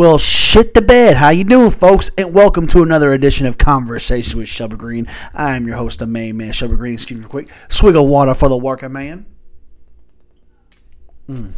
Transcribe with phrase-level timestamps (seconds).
[0.00, 1.18] Well, shit the bed.
[1.18, 2.10] How you doing, folks?
[2.16, 5.06] And welcome to another edition of Conversation with Shelby Green.
[5.34, 6.94] I am your host, the main man, Shelby Green.
[6.94, 9.26] Excuse me, quick swig of water for the working man.
[11.28, 11.52] Mm.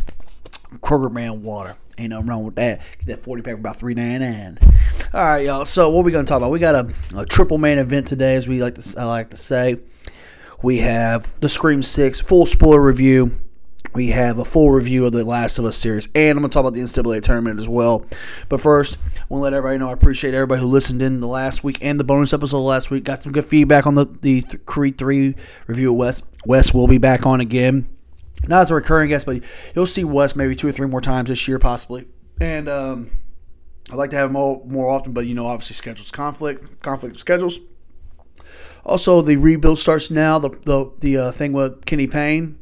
[0.80, 1.76] Kroger brand water.
[1.96, 2.80] Ain't nothing wrong with that.
[2.98, 4.58] Get that 40 pack for about three ninety nine.
[5.14, 5.64] All right, y'all.
[5.64, 6.50] So what we gonna talk about?
[6.50, 9.36] We got a, a triple main event today, as we like to I like to
[9.36, 9.76] say.
[10.64, 13.36] We have the Scream Six full spoiler review
[13.94, 16.54] we have a full review of the Last of Us series, and I'm going to
[16.54, 18.04] talk about the NCAA tournament as well.
[18.48, 21.26] But first, I want to let everybody know I appreciate everybody who listened in the
[21.26, 23.04] last week and the bonus episode last week.
[23.04, 25.34] Got some good feedback on the, the Creed 3
[25.66, 26.22] review of Wes.
[26.46, 27.88] Wes will be back on again.
[28.48, 29.42] Not as a recurring guest, but
[29.74, 32.08] you'll see Wes maybe two or three more times this year, possibly.
[32.40, 33.10] And um,
[33.90, 37.14] I'd like to have him more, more often, but you know, obviously schedules conflict, conflict
[37.14, 37.60] of schedules.
[38.84, 40.40] Also, the rebuild starts now.
[40.40, 42.58] The the the uh, thing with Kenny Payne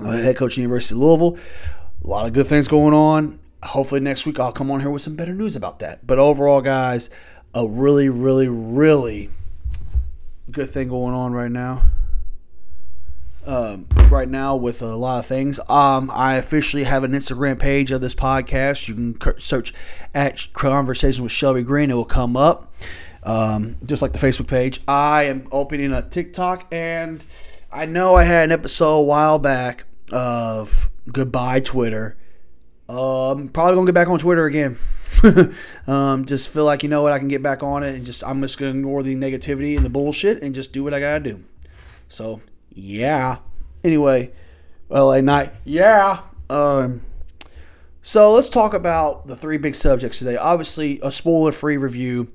[0.00, 1.38] head coach University of Louisville.
[2.04, 3.38] A lot of good things going on.
[3.62, 6.06] Hopefully next week I'll come on here with some better news about that.
[6.06, 7.10] But overall, guys,
[7.54, 9.30] a really, really, really
[10.50, 11.82] good thing going on right now.
[13.44, 15.58] Um, right now with a lot of things.
[15.68, 18.88] Um, I officially have an Instagram page of this podcast.
[18.88, 19.72] You can search
[20.14, 21.90] at Conversation with Shelby Green.
[21.90, 22.72] It will come up,
[23.24, 24.80] um, just like the Facebook page.
[24.86, 27.24] I am opening a TikTok, and
[27.72, 32.16] I know I had an episode a while back of goodbye Twitter.
[32.88, 34.76] Um, probably gonna get back on Twitter again.
[35.86, 38.22] um, just feel like you know what I can get back on it and just
[38.24, 41.20] I'm just gonna ignore the negativity and the bullshit and just do what I gotta
[41.20, 41.42] do.
[42.08, 43.38] So yeah.
[43.84, 44.32] Anyway,
[44.88, 45.52] well, a night.
[45.64, 46.20] Yeah.
[46.50, 47.00] Um.
[48.02, 50.36] So let's talk about the three big subjects today.
[50.36, 52.32] Obviously, a spoiler-free review.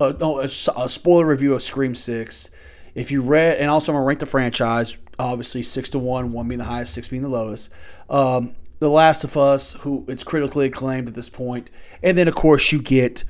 [0.00, 2.50] Uh, no, a, a spoiler review of Scream Six.
[2.94, 6.48] If you read, and also I'm gonna rank the franchise obviously six to one, one
[6.48, 7.70] being the highest, six being the lowest.
[8.08, 11.70] Um, the Last of Us, who it's critically acclaimed at this point.
[12.02, 13.24] and then of course you get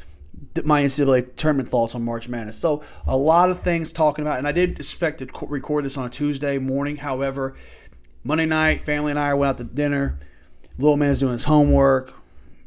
[0.64, 2.56] my NCAA tournament thoughts on March Madness.
[2.56, 6.06] So a lot of things talking about, and I did expect to record this on
[6.06, 6.96] a Tuesday morning.
[6.96, 7.54] However,
[8.24, 10.18] Monday night, family and I went out to dinner.
[10.78, 12.14] Little man's doing his homework.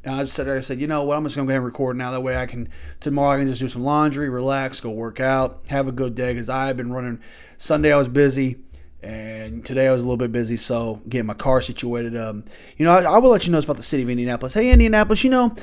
[0.04, 1.18] And I just said, I said, you know what?
[1.18, 2.12] I'm just gonna go ahead and record now.
[2.12, 5.64] That way, I can tomorrow I can just do some laundry, relax, go work out,
[5.68, 6.34] have a good day.
[6.34, 7.22] Because I've been running.
[7.58, 8.58] Sunday I was busy.
[9.04, 12.16] And today I was a little bit busy, so getting my car situated.
[12.16, 12.46] Um,
[12.78, 14.54] you know, I, I will let you know about the city of Indianapolis.
[14.54, 15.54] Hey, Indianapolis, you know,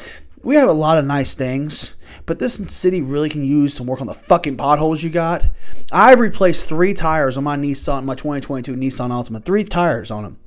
[0.42, 1.94] we have a lot of nice things,
[2.26, 5.46] but this city really can use some work on the fucking potholes you got.
[5.90, 9.42] I've replaced three tires on my Nissan, my 2022 Nissan Altima.
[9.42, 10.38] Three tires on them.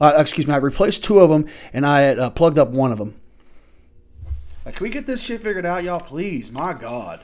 [0.00, 2.92] Uh, excuse me, I replaced two of them, and I had uh, plugged up one
[2.92, 3.16] of them.
[4.64, 5.98] Like, can we get this shit figured out, y'all?
[5.98, 7.20] Please, my God.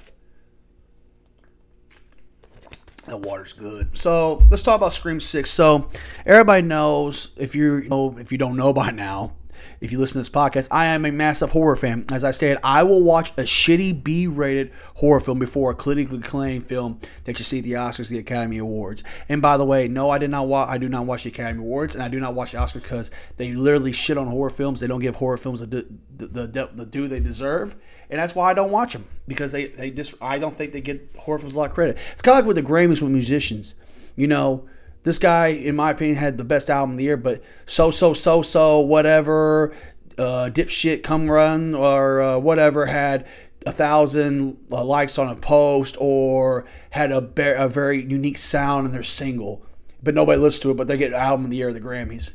[3.07, 3.97] The water's good.
[3.97, 5.51] So let's talk about Scream Six.
[5.51, 5.89] So
[6.25, 9.35] everybody knows if you know if you don't know by now,
[9.81, 12.05] if you listen to this podcast, I am a massive horror fan.
[12.13, 16.67] As I stated, I will watch a shitty B-rated horror film before a critically acclaimed
[16.67, 19.05] film that you see at the Oscars, the Academy Awards.
[19.29, 20.69] And by the way, no, I did not watch.
[20.69, 23.11] I do not watch the Academy Awards, and I do not watch the Oscars because
[23.37, 24.81] they literally shit on horror films.
[24.81, 25.87] They don't give horror films the
[26.17, 27.75] the, the, the due they deserve,
[28.11, 30.81] and that's why I don't watch them because they they just I don't think they
[30.81, 31.99] get horror films a lot of credit.
[32.13, 33.75] It's kind of like with the Grammys with musicians,
[34.17, 34.69] you know
[35.05, 38.15] this guy, in my opinion, had the best album of the year, but so, so,
[38.15, 39.75] so, so, whatever,
[40.19, 43.27] uh, dipshit come run or uh, whatever had
[43.67, 47.19] a thousand uh, likes on a post or had a,
[47.63, 49.65] a very unique sound in their single,
[50.03, 51.81] but nobody listens to it, but they get an album of the year of the
[51.81, 52.35] Grammys.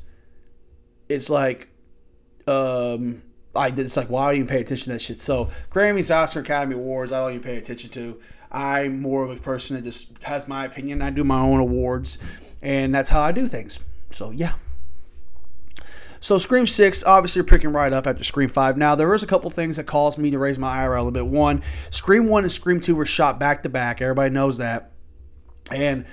[1.07, 1.69] It's like,
[2.47, 3.23] um,
[3.55, 5.21] I it's like why do you pay attention to that shit?
[5.21, 8.19] So Grammys, Oscar, Academy Awards, I don't even pay attention to.
[8.51, 11.01] I'm more of a person that just has my opinion.
[11.01, 12.17] I do my own awards,
[12.61, 13.79] and that's how I do things.
[14.09, 14.53] So yeah.
[16.21, 18.77] So Scream Six, obviously, are picking right up after Scream Five.
[18.77, 21.11] Now there is a couple things that caused me to raise my eyebrow a little
[21.11, 21.27] bit.
[21.27, 24.01] One, Scream One and Scream Two were shot back to back.
[24.01, 24.91] Everybody knows that,
[25.71, 26.05] and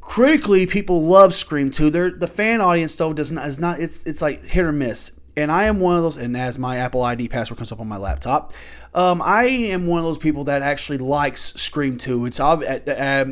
[0.00, 1.88] critically, people love Scream Two.
[1.90, 3.78] They're, the fan audience though doesn't is not.
[3.78, 5.12] It's it's like hit or miss.
[5.36, 6.16] And I am one of those.
[6.16, 8.52] And as my Apple ID password comes up on my laptop,
[8.94, 12.26] um, I am one of those people that actually likes Scream 2.
[12.26, 12.62] It's um,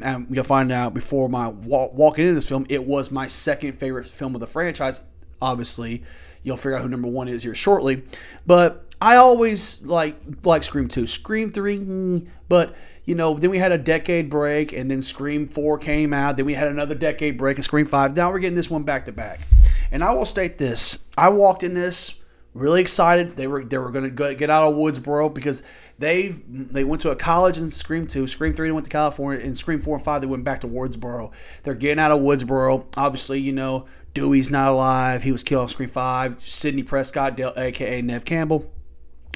[0.05, 3.73] um, you'll find out before my walk, walking into this film, it was my second
[3.73, 5.00] favorite film of the franchise.
[5.43, 6.05] Obviously,
[6.43, 8.05] you'll figure out who number one is here shortly.
[8.47, 11.06] But I always like like Scream 2.
[11.06, 12.75] Scream 3, mm, but
[13.05, 16.37] you know, then we had a decade break, and then Scream 4 came out.
[16.37, 18.15] Then we had another decade break, and Scream 5.
[18.15, 19.41] Now we're getting this one back to back.
[19.90, 22.19] And I will state this: I walked in this
[22.55, 23.37] really excited.
[23.37, 25.62] They were they were going to get out of Woodsboro because
[25.99, 29.44] they they went to a college in Scream two, Scream three, and went to California,
[29.44, 31.32] and Scream four and five they went back to Woodsboro.
[31.62, 32.87] They're getting out of Woodsboro.
[32.96, 35.23] Obviously, you know Dewey's not alive.
[35.23, 36.41] He was killed on Scream five.
[36.46, 38.70] Sidney Prescott, aka Neve Campbell.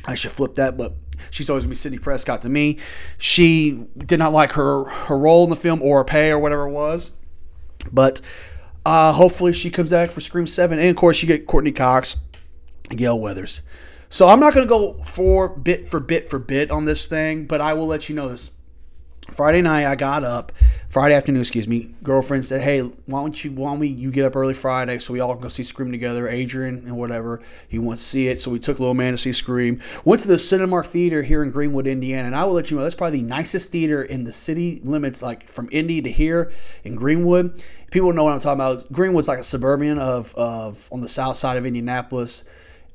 [0.05, 0.94] I should flip that, but
[1.31, 2.78] she's always gonna be Sidney Prescott to me.
[3.19, 6.66] She did not like her her role in the film or her pay or whatever
[6.66, 7.16] it was,
[7.93, 8.20] but
[8.84, 12.17] uh, hopefully she comes back for Scream Seven, and of course you get Courteney Cox,
[12.90, 13.62] and Gale Weathers.
[14.11, 17.61] So I'm not gonna go for bit for bit for bit on this thing, but
[17.61, 18.52] I will let you know this.
[19.32, 20.52] Friday night, I got up.
[20.88, 21.94] Friday afternoon, excuse me.
[22.02, 25.12] Girlfriend said, "Hey, why don't you why don't we you get up early Friday so
[25.12, 28.40] we all can go see Scream together?" Adrian and whatever he wants to see it,
[28.40, 29.81] so we took little man to see Scream.
[30.05, 32.82] Went to the Cinemark Theater here in Greenwood, Indiana, and I will let you know
[32.82, 36.52] that's probably the nicest theater in the city limits, like from Indy to here
[36.84, 37.64] in Greenwood.
[37.90, 38.93] People know what I'm talking about.
[38.93, 42.44] Greenwood's like a suburban of of on the south side of Indianapolis,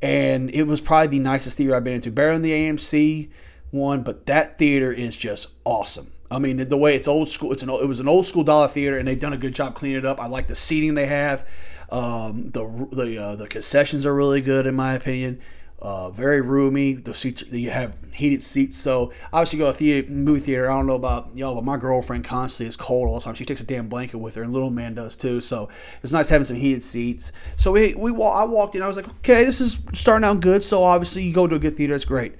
[0.02, 2.12] and it was probably the nicest theater I've been into.
[2.12, 3.30] Better than the AMC
[3.72, 6.12] one, but that theater is just awesome.
[6.30, 7.54] I mean, the way it's old school.
[7.54, 9.76] It's an it was an old school dollar theater, and they've done a good job
[9.76, 10.20] cleaning it up.
[10.20, 11.48] I like the seating they have.
[11.90, 15.40] Um, the the uh, the concessions are really good in my opinion.
[15.80, 16.96] Uh, very roomy.
[16.96, 18.78] The seats you have heated seats.
[18.78, 20.70] So obviously, go to a theater, movie theater.
[20.70, 23.36] I don't know about y'all, but my girlfriend constantly is cold all the time.
[23.36, 25.40] She takes a damn blanket with her, and little man does too.
[25.40, 25.70] So
[26.04, 27.32] it's nice having some heated seats.
[27.56, 28.82] So we we I walked in.
[28.82, 30.64] I was like, okay, this is starting out good.
[30.64, 31.94] So obviously, you go to a good theater.
[31.94, 32.34] It's great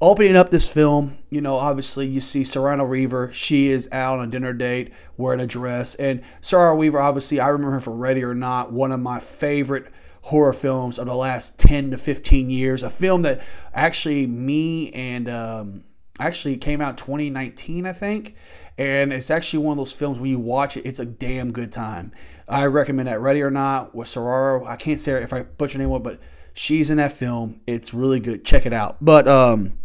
[0.00, 3.32] opening up this film, you know, obviously you see Serrano Weaver.
[3.32, 5.94] She is out on a dinner date wearing a dress.
[5.94, 9.90] And Serrano Weaver, obviously, I remember her for Ready or Not, one of my favorite
[10.22, 12.82] horror films of the last 10 to 15 years.
[12.82, 13.40] A film that
[13.72, 15.84] actually me and um,
[16.18, 18.34] actually came out 2019, I think.
[18.78, 21.72] And it's actually one of those films when you watch it, it's a damn good
[21.72, 22.12] time.
[22.46, 24.66] I recommend that Ready or Not with Serrano.
[24.66, 26.20] I can't say if I butcher name, but
[26.56, 27.60] she's in that film.
[27.66, 28.44] It's really good.
[28.44, 28.96] Check it out.
[29.00, 29.78] But um,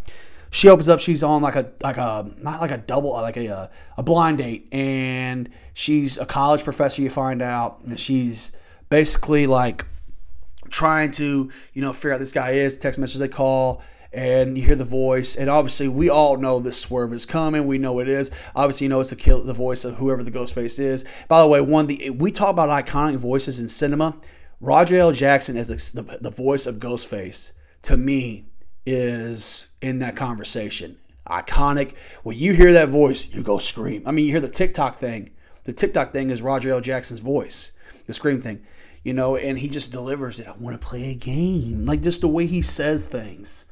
[0.50, 0.98] she opens up.
[0.98, 4.68] She's on like a like a not like a double like a a blind date,
[4.72, 7.02] and she's a college professor.
[7.02, 8.50] You find out, and she's
[8.88, 9.86] basically like
[10.70, 12.76] trying to you know figure out this guy is.
[12.76, 13.82] Text message they call.
[14.14, 17.66] And you hear the voice, and obviously we all know this swerve is coming.
[17.66, 18.30] We know it is.
[18.54, 21.06] Obviously, you know it's the kill, the voice of whoever the ghost face is.
[21.28, 24.14] By the way, one the we talk about iconic voices in cinema.
[24.62, 25.10] Roger L.
[25.10, 27.50] Jackson as the, the voice of Ghostface
[27.82, 28.46] to me
[28.86, 30.98] is in that conversation.
[31.28, 31.96] Iconic.
[32.22, 34.04] When you hear that voice, you go scream.
[34.06, 35.30] I mean, you hear the TikTok thing.
[35.64, 36.80] The TikTok thing is Roger L.
[36.80, 37.72] Jackson's voice,
[38.06, 38.64] the scream thing,
[39.02, 40.46] you know, and he just delivers it.
[40.46, 41.84] I want to play a game.
[41.84, 43.64] Like just the way he says things.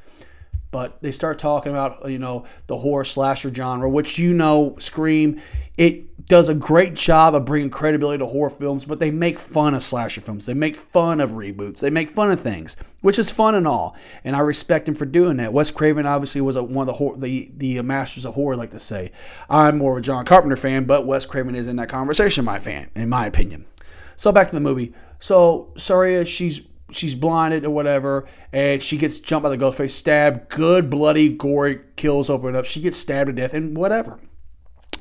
[0.71, 5.41] But they start talking about, you know, the horror slasher genre, which you know, Scream,
[5.77, 9.75] it does a great job of bringing credibility to horror films, but they make fun
[9.75, 10.47] of slasher films.
[10.47, 11.81] They make fun of reboots.
[11.81, 13.97] They make fun of things, which is fun and all.
[14.23, 15.53] And I respect him for doing that.
[15.53, 18.71] Wes Craven obviously was a, one of the, horror, the the masters of horror, like
[18.71, 19.11] to say.
[19.49, 22.61] I'm more of a John Carpenter fan, but Wes Craven is in that conversation, my
[22.61, 23.67] fan, in my opinion.
[24.15, 24.93] So back to the movie.
[25.19, 26.61] So Saria, she's
[26.93, 31.29] she's blinded or whatever, and she gets jumped by the ghost face, stabbed, good bloody
[31.29, 32.65] gory kills open up.
[32.65, 34.19] She gets stabbed to death and whatever.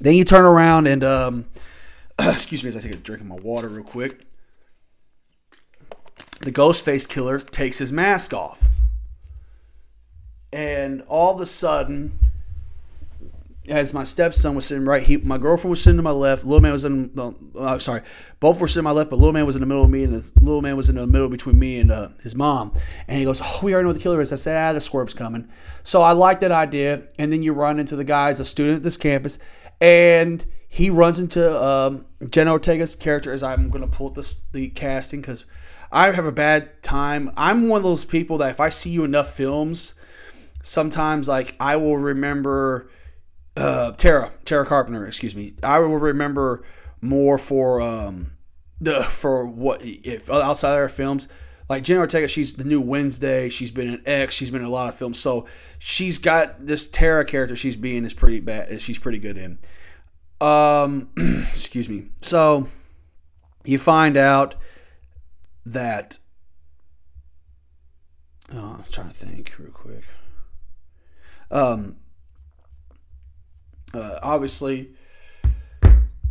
[0.01, 1.45] Then you turn around and um,
[2.19, 4.21] excuse me as I take a drink of my water real quick.
[6.41, 8.67] The ghost face killer takes his mask off.
[10.51, 12.17] And all of a sudden,
[13.69, 16.43] as my stepson was sitting right, he, my girlfriend was sitting to my left.
[16.43, 18.01] Little man was in the, uh, sorry,
[18.39, 20.03] both were sitting to my left, but little man was in the middle of me,
[20.03, 22.73] and the little man was in the middle between me and uh, his mom.
[23.07, 24.81] And he goes, "Oh, we already know what the killer is." I said, "Ah, the
[24.81, 25.49] swerve's coming."
[25.83, 27.07] So I like that idea.
[27.17, 29.39] And then you run into the guy as a student at this campus,
[29.79, 33.31] and he runs into um, Ortega's character.
[33.31, 35.45] As I'm going to pull this, the casting because
[35.91, 37.31] I have a bad time.
[37.35, 39.95] I'm one of those people that if I see you enough films,
[40.61, 42.89] sometimes like I will remember
[43.59, 45.53] uh, Tara Tara Carpenter, excuse me.
[45.61, 46.63] I will remember
[47.01, 48.31] more for um,
[48.79, 51.27] the for what if outside of her films.
[51.67, 53.49] Like Jenna Ortega, she's the new Wednesday.
[53.49, 54.33] She's been in X.
[54.33, 55.19] She's been in a lot of films.
[55.19, 55.45] So
[55.77, 58.81] she's got this Tara character she's being is pretty bad.
[58.81, 59.59] She's pretty good in.
[60.41, 62.07] Um, excuse me.
[62.21, 62.67] So
[63.65, 64.55] you find out
[65.65, 66.17] that.
[68.51, 70.05] Oh, I'm trying to think real quick.
[71.51, 71.97] Um,
[73.93, 74.91] uh, obviously,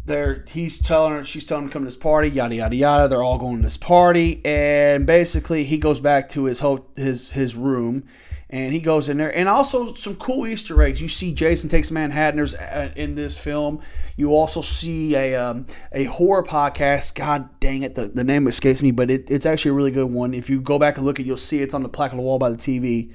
[0.04, 3.08] there he's telling her she's telling him to come to this party yada yada yada.
[3.08, 4.40] They're all going to this party.
[4.44, 8.04] And basically he goes back to his ho- his his room.
[8.50, 9.36] And he goes in there.
[9.36, 11.02] And also some cool easter eggs.
[11.02, 13.82] You see jason takes manhattaners uh, in this film.
[14.16, 17.14] You also see a um, a horror podcast.
[17.14, 20.10] God dang it the, the name escapes me but it, it's actually a really good
[20.10, 20.34] one.
[20.34, 22.16] If you go back and look at it you'll see it's on the plaque on
[22.16, 23.12] the wall by the tv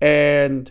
[0.00, 0.70] and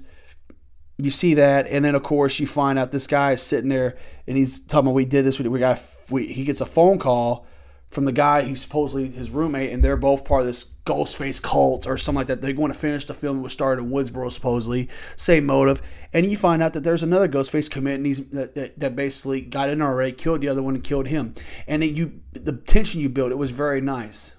[1.01, 3.97] you see that, and then of course you find out this guy is sitting there
[4.27, 5.39] and he's talking about we did this.
[5.39, 7.47] We got we, he gets a phone call
[7.89, 11.87] from the guy he's supposedly his roommate, and they're both part of this Ghostface cult
[11.87, 12.41] or something like that.
[12.41, 14.89] They want to finish the film that was started in Woodsboro, supposedly.
[15.15, 15.81] Same motive.
[16.13, 19.69] And you find out that there's another Ghostface committing these that, that, that, basically got
[19.69, 21.35] in already, killed the other one, and killed him.
[21.67, 24.35] And it, you, the tension you built, it was very nice.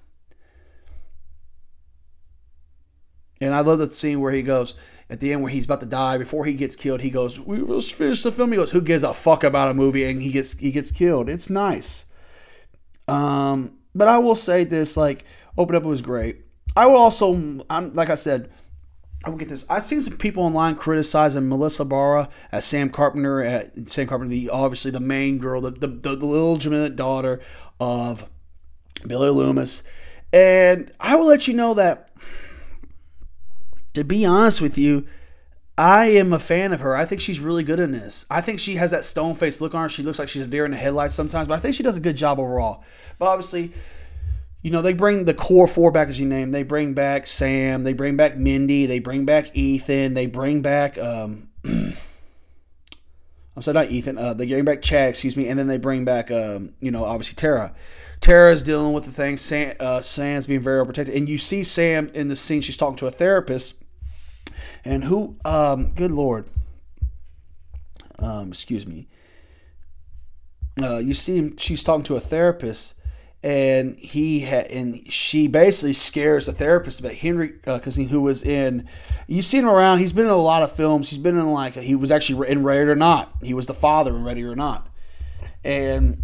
[3.39, 4.75] And I love the scene where he goes
[5.11, 7.01] at the end where he's about to die before he gets killed.
[7.01, 9.73] He goes, "We will finish the film." He goes, "Who gives a fuck about a
[9.73, 11.29] movie?" And he gets he gets killed.
[11.29, 12.05] It's nice.
[13.09, 15.25] Um, but I will say this: like,
[15.57, 16.45] Open Up was great.
[16.77, 18.49] I will also, I'm like I said,
[19.25, 19.69] I will get this.
[19.69, 24.49] I've seen some people online criticizing Melissa Barrera as Sam Carpenter, at Sam Carpenter, the
[24.49, 27.41] obviously the main girl, the the, the, the legitimate daughter
[27.81, 28.29] of
[29.05, 29.83] Billy Loomis,
[30.31, 32.07] and I will let you know that.
[33.93, 35.05] To be honest with you,
[35.77, 36.95] I am a fan of her.
[36.95, 38.25] I think she's really good in this.
[38.29, 39.89] I think she has that stone faced look on her.
[39.89, 41.95] She looks like she's a deer in the headlights sometimes, but I think she does
[41.95, 42.83] a good job overall.
[43.17, 43.71] But obviously,
[44.61, 46.51] you know, they bring the core four back as you name.
[46.51, 47.83] They bring back Sam.
[47.83, 48.85] They bring back Mindy.
[48.85, 50.13] They bring back Ethan.
[50.13, 50.97] They bring back.
[50.97, 54.17] Um, I'm sorry, not Ethan.
[54.17, 57.03] Uh, they bring back Chad, excuse me, and then they bring back, um, you know,
[57.05, 57.73] obviously Tara.
[58.21, 59.35] Tara's dealing with the thing.
[59.35, 62.61] Sam, uh, Sam's being very protected, and you see Sam in the scene.
[62.61, 63.83] She's talking to a therapist,
[64.85, 65.35] and who?
[65.43, 66.47] Um, good lord.
[68.19, 69.07] Um, excuse me.
[70.81, 72.95] Uh, you see, she's talking to a therapist
[73.43, 78.43] and he had and she basically scares the therapist about Henry because uh, who was
[78.43, 78.87] in
[79.25, 81.73] you see him around he's been in a lot of films he's been in like
[81.73, 84.87] he was actually in Ready or Not he was the father in Ready or Not
[85.63, 86.23] and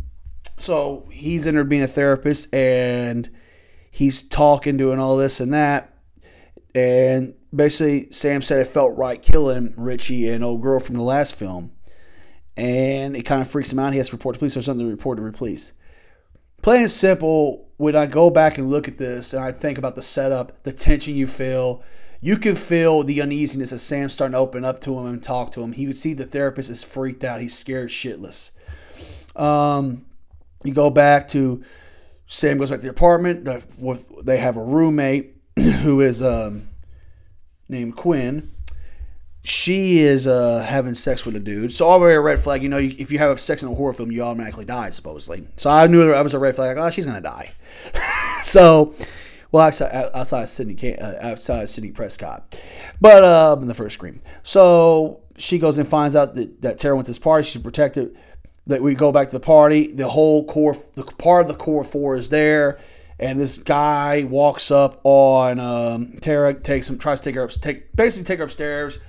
[0.57, 3.29] so he's in there being a therapist and
[3.89, 5.93] he's talking doing all this and that
[6.75, 11.35] and basically Sam said it felt right killing Richie and old girl from the last
[11.35, 11.71] film
[12.55, 14.85] and it kind of freaks him out he has to report to police or something
[14.85, 15.73] to report to the police
[16.61, 19.95] plain and simple, when I go back and look at this and I think about
[19.95, 21.83] the setup, the tension you feel,
[22.19, 25.51] you can feel the uneasiness as Sam's starting to open up to him and talk
[25.53, 25.73] to him.
[25.73, 27.41] He would see the therapist is freaked out.
[27.41, 28.51] He's scared shitless.
[29.35, 30.06] Um,
[30.63, 31.63] you go back to
[32.27, 33.47] Sam goes back to the apartment.
[34.25, 36.67] They have a roommate who is um,
[37.69, 38.51] named Quinn
[39.47, 41.71] she is uh, having sex with a dude.
[41.71, 42.63] So already a red flag.
[42.63, 45.47] You know, if you have sex in a horror film, you automatically die, supposedly.
[45.55, 46.75] So I knew that I was a red flag.
[46.75, 47.51] Like, oh, she's gonna die.
[48.43, 48.93] so,
[49.49, 52.59] well, outside, outside Sidney, uh, outside Sidney Prescott,
[52.99, 54.19] but uh, in the first scream.
[54.43, 57.47] So she goes and finds out that that Tara went to this party.
[57.47, 58.17] She's protected.
[58.67, 59.91] That we go back to the party.
[59.91, 62.79] The whole core, the part of the core four is there
[63.19, 67.49] and this guy walks up on um, Tara, takes him, tries to take her up,
[67.49, 68.99] take basically take her upstairs,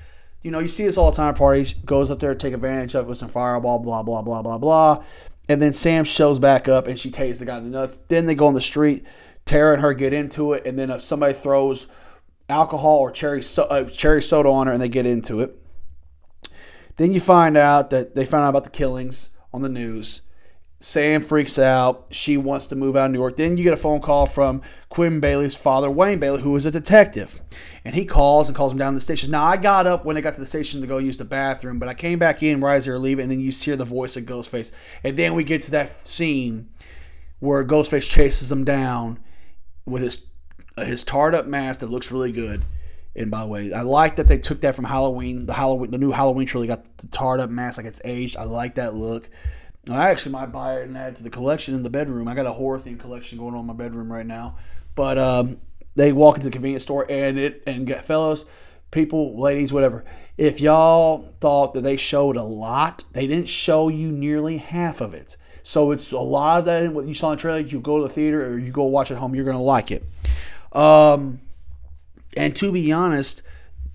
[0.43, 3.07] you know, you see this all the time parties, goes up there take advantage of
[3.07, 5.05] it with some fireball, blah, blah, blah, blah, blah.
[5.49, 7.97] And then Sam shows back up and she takes the guy in the nuts.
[7.97, 9.05] Then they go on the street.
[9.47, 10.67] Tara and her get into it.
[10.67, 11.87] And then if somebody throws
[12.50, 15.59] alcohol or cherry, so- uh, cherry soda on her and they get into it.
[16.97, 20.23] Then you find out that they found out about the killings on the news.
[20.81, 22.07] Sam freaks out.
[22.11, 23.37] She wants to move out of New York.
[23.37, 26.71] Then you get a phone call from Quinn Bailey's father, Wayne Bailey, who is a
[26.71, 27.40] detective.
[27.85, 29.33] And he calls and calls him down to the station.
[29.33, 31.81] Now, I got up when they got to the station to go use the bathroom,
[31.81, 33.85] but I came back in right as they were leaving, and then you hear the
[33.85, 34.71] voice of Ghostface.
[35.02, 36.69] And then we get to that scene
[37.40, 39.19] where Ghostface chases him down
[39.85, 40.26] with his
[40.76, 42.64] uh, his tarred up mask that looks really good.
[43.17, 45.47] And by the way, I like that they took that from Halloween.
[45.47, 48.37] The Halloween, the new Halloween truly got the tarred up mask like it's aged.
[48.37, 49.29] I like that look.
[49.91, 52.29] I actually might buy it and add to the collection in the bedroom.
[52.29, 54.57] I got a horror theme collection going on in my bedroom right now.
[54.95, 55.59] But um,
[55.95, 58.45] they walk into the convenience store and it and get fellows,
[58.91, 60.05] people, ladies, whatever.
[60.37, 65.15] If y'all thought that they showed a lot, they didn't show you nearly half of
[65.15, 65.37] it.
[65.62, 66.93] So it's a lot of that.
[66.93, 69.11] What you saw in the trailer, you go to the theater or you go watch
[69.11, 70.05] at home, you're gonna like it.
[70.73, 71.41] Um,
[72.37, 73.42] and to be honest,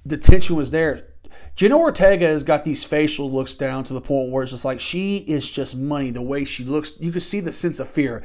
[0.06, 1.08] the tension was there.
[1.56, 4.80] Jenna Ortega has got these facial looks down to the point where it's just like
[4.80, 6.10] she is just money.
[6.10, 8.24] The way she looks, you can see the sense of fear.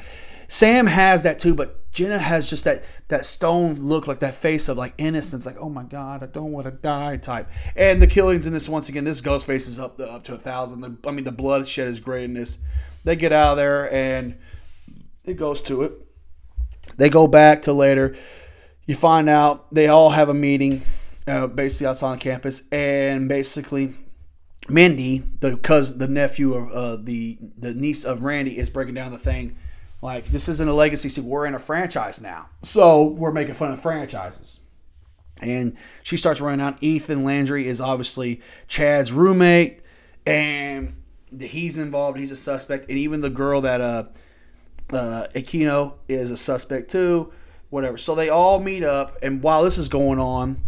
[0.49, 4.71] Sam has that too, but Jenna has just that that stone look, like that face
[4.71, 7.51] of like innocence, like oh my god, I don't want to die type.
[7.77, 10.39] And the killings in this once again, this ghost face is up up to a
[10.39, 10.81] thousand.
[10.81, 12.59] The, I mean, the bloodshed is great in this.
[13.05, 14.39] They get out of there and
[15.25, 15.93] it goes to it.
[16.97, 18.17] They go back to later.
[18.89, 20.81] You find out they all have a meeting
[21.27, 23.95] uh, basically outside on campus, and basically
[24.67, 29.13] Mindy, the cousin, the nephew of uh, the the niece of Randy, is breaking down
[29.13, 29.59] the thing.
[30.01, 31.29] Like this isn't a legacy sequel.
[31.31, 34.61] We're in a franchise now, so we're making fun of franchises.
[35.43, 36.83] And she starts running out.
[36.83, 39.83] Ethan Landry is obviously Chad's roommate,
[40.27, 40.95] and
[41.39, 42.19] he's involved.
[42.19, 44.05] He's a suspect, and even the girl that uh
[44.91, 47.31] uh, Aquino is a suspect too.
[47.71, 47.99] Whatever.
[47.99, 50.61] So they all meet up, and while this is going on,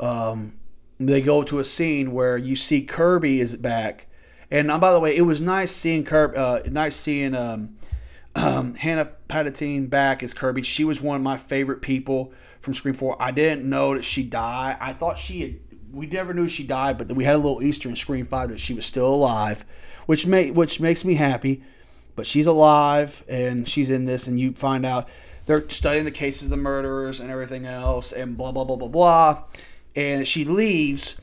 [0.00, 0.54] um,
[0.98, 4.06] they go to a scene where you see Kirby is back.
[4.50, 6.36] And uh, by the way, it was nice seeing Kirby.
[6.36, 7.76] Uh, nice seeing um,
[8.34, 10.62] um, Hannah Panettiere back as Kirby.
[10.62, 13.20] She was one of my favorite people from Scream Four.
[13.20, 14.76] I didn't know that she died.
[14.80, 15.60] I thought she had.
[15.92, 18.60] We never knew she died, but we had a little Easter in Scream Five that
[18.60, 19.64] she was still alive,
[20.06, 21.62] which may which makes me happy.
[22.14, 25.08] But she's alive and she's in this, and you find out
[25.46, 28.88] they're studying the cases of the murderers and everything else, and blah blah blah blah
[28.88, 29.44] blah.
[29.94, 31.20] And she leaves.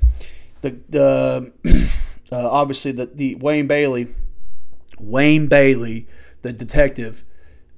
[0.61, 1.53] The the
[2.31, 4.07] uh, obviously the the Wayne Bailey,
[4.99, 6.07] Wayne Bailey,
[6.41, 7.23] the detective,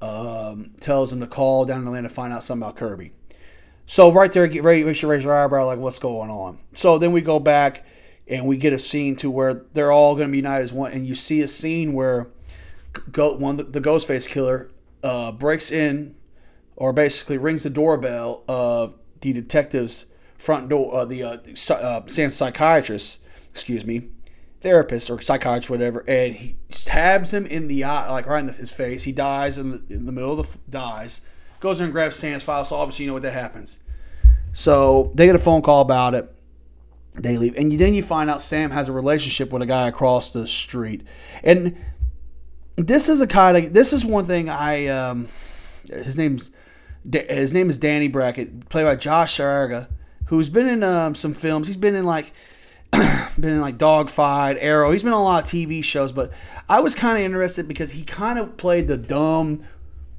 [0.01, 3.11] um, tells him to call down in Atlanta to find out something about Kirby.
[3.87, 6.59] So right there, get ready, sure raise your eyebrow, like what's going on.
[6.73, 7.85] So then we go back
[8.27, 10.91] and we get a scene to where they're all going to be united as one,
[10.91, 12.27] and you see a scene where
[13.11, 14.71] go, one the, the Ghostface killer
[15.03, 16.15] uh, breaks in,
[16.75, 20.05] or basically rings the doorbell of the detective's
[20.37, 21.37] front door, uh, the uh,
[21.73, 24.09] uh, Sam's psychiatrist, excuse me,
[24.61, 28.71] therapist or psychiatrist, whatever, and he stabs him in the eye, like right in his
[28.71, 29.03] face.
[29.03, 31.21] He dies in the, in the middle of the dies.
[31.59, 32.65] Goes in and grabs Sam's file.
[32.65, 33.79] So obviously you know what that happens.
[34.53, 36.31] So they get a phone call about it.
[37.13, 40.31] They leave, and then you find out Sam has a relationship with a guy across
[40.31, 41.05] the street,
[41.45, 41.77] and
[42.75, 45.29] this is a kind of this is one thing I um,
[45.89, 46.51] his name's
[47.11, 49.87] his name is Danny Brackett, played by Josh Segarra,
[50.27, 51.67] who's been in um, some films.
[51.67, 52.33] He's been in like
[52.91, 54.91] been in like Dogfight, Arrow.
[54.91, 56.31] He's been on a lot of TV shows, but
[56.67, 59.65] I was kind of interested because he kind of played the dumb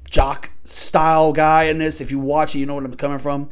[0.09, 1.99] jock style guy in this.
[2.01, 3.49] If you watch it, you know what I'm coming from.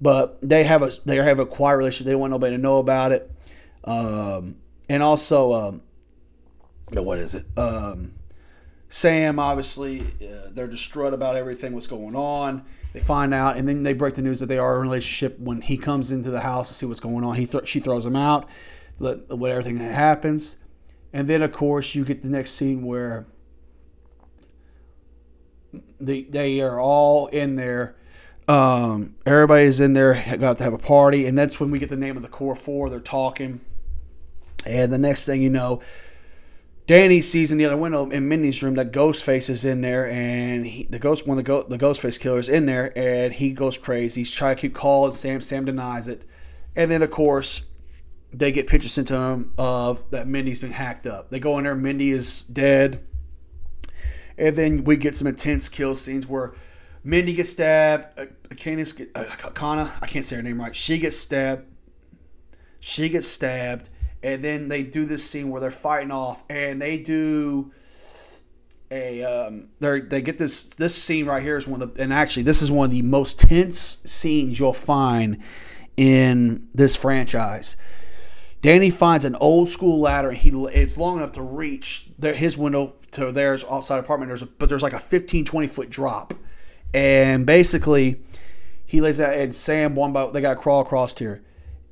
[0.00, 2.06] But they have a they have a quiet relationship.
[2.06, 3.30] They don't want nobody to know about it.
[3.84, 4.56] Um,
[4.88, 5.82] and also, um,
[6.92, 7.46] what is it?
[7.56, 8.12] Um,
[8.94, 12.64] Sam, obviously, uh, they're distraught about everything, what's going on.
[12.92, 15.36] They find out, and then they break the news that they are in a relationship.
[15.40, 18.06] When he comes into the house to see what's going on, he th- she throws
[18.06, 18.48] him out.
[19.00, 20.58] Let, what everything that happens,
[21.12, 23.26] and then of course you get the next scene where
[25.98, 27.96] they they are all in there.
[28.46, 31.96] Um, everybody's in there, got to have a party, and that's when we get the
[31.96, 32.88] name of the core four.
[32.90, 33.60] They're talking,
[34.64, 35.82] and the next thing you know,
[36.86, 40.66] Danny sees in the other window in Mindy's room that Ghostface is in there, and
[40.66, 43.52] he, the ghost one of the, go, the Ghostface killer is in there, and he
[43.52, 44.20] goes crazy.
[44.20, 45.40] He's trying to keep calling Sam.
[45.40, 46.26] Sam denies it,
[46.76, 47.66] and then of course
[48.32, 51.30] they get pictures sent to him of that Mindy's been hacked up.
[51.30, 53.02] They go in there, Mindy is dead,
[54.36, 56.52] and then we get some intense kill scenes where
[57.02, 58.18] Mindy gets stabbed.
[58.18, 60.76] Uh, Candace, uh, Kana, I can't say her name right.
[60.76, 61.64] She gets stabbed.
[62.78, 63.88] She gets stabbed
[64.24, 67.70] and then they do this scene where they're fighting off, and they do
[68.90, 72.12] a um, they they get this this scene right here is one of the and
[72.12, 75.42] actually this is one of the most tense scenes you'll find
[75.98, 77.76] in this franchise.
[78.62, 82.56] Danny finds an old school ladder, and he it's long enough to reach their, his
[82.56, 84.30] window to theirs outside apartment.
[84.30, 86.32] There's a, but there's like a 15, 20 foot drop,
[86.94, 88.22] and basically
[88.86, 91.42] he lays out and Sam one by they got to crawl across here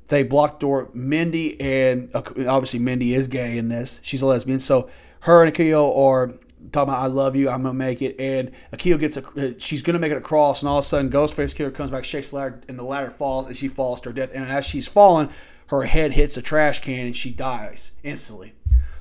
[0.07, 0.89] they blocked door.
[0.93, 3.99] Mindy and uh, obviously Mindy is gay in this.
[4.03, 4.59] She's a lesbian.
[4.59, 4.89] So
[5.21, 6.33] her and Akio are
[6.71, 7.49] talking about I love you.
[7.49, 8.15] I'm gonna make it.
[8.19, 11.55] And Akio gets a she's gonna make it across, and all of a sudden Ghostface
[11.55, 14.13] Killer comes back, shakes the ladder, and the ladder falls, and she falls to her
[14.13, 14.31] death.
[14.33, 15.29] And as she's falling,
[15.67, 18.53] her head hits a trash can, and she dies instantly.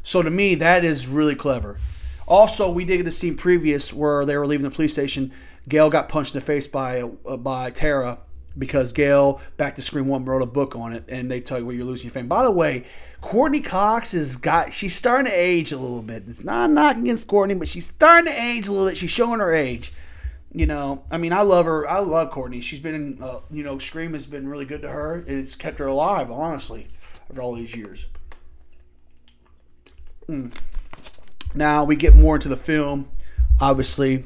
[0.03, 1.79] So to me, that is really clever.
[2.27, 5.33] Also, we did get a scene previous where they were leaving the police station.
[5.69, 8.19] Gale got punched in the face by uh, by Tara
[8.57, 11.67] because Gale back to Scream One wrote a book on it, and they tell you
[11.67, 12.29] where you're losing your fame.
[12.29, 12.85] By the way,
[13.21, 16.25] Courteney Cox is got she's starting to age a little bit.
[16.29, 18.97] It's not knocking against Courteney, but she's starting to age a little bit.
[18.97, 19.93] She's showing her age.
[20.55, 21.89] You know, I mean, I love her.
[21.89, 22.61] I love Courteney.
[22.61, 25.57] She's been, in, uh, you know, Scream has been really good to her, and it's
[25.57, 26.31] kept her alive.
[26.31, 26.89] Honestly,
[27.31, 28.07] after all these years.
[30.29, 30.55] Mm.
[31.55, 33.09] Now we get more into the film.
[33.61, 34.25] Obviously,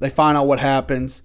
[0.00, 1.22] they find out what happens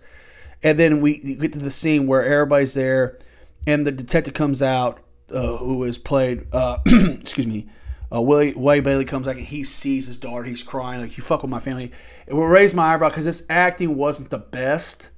[0.64, 3.20] and then we get to the scene where everybody's there,
[3.68, 5.00] and the detective comes out,
[5.32, 7.68] uh, who is played, uh, excuse me,
[8.14, 10.44] uh, Willie, Willie Bailey comes back and he sees his daughter.
[10.44, 11.92] He's crying like, "You fuck with my family."
[12.28, 15.10] It will raise my eyebrow because this acting wasn't the best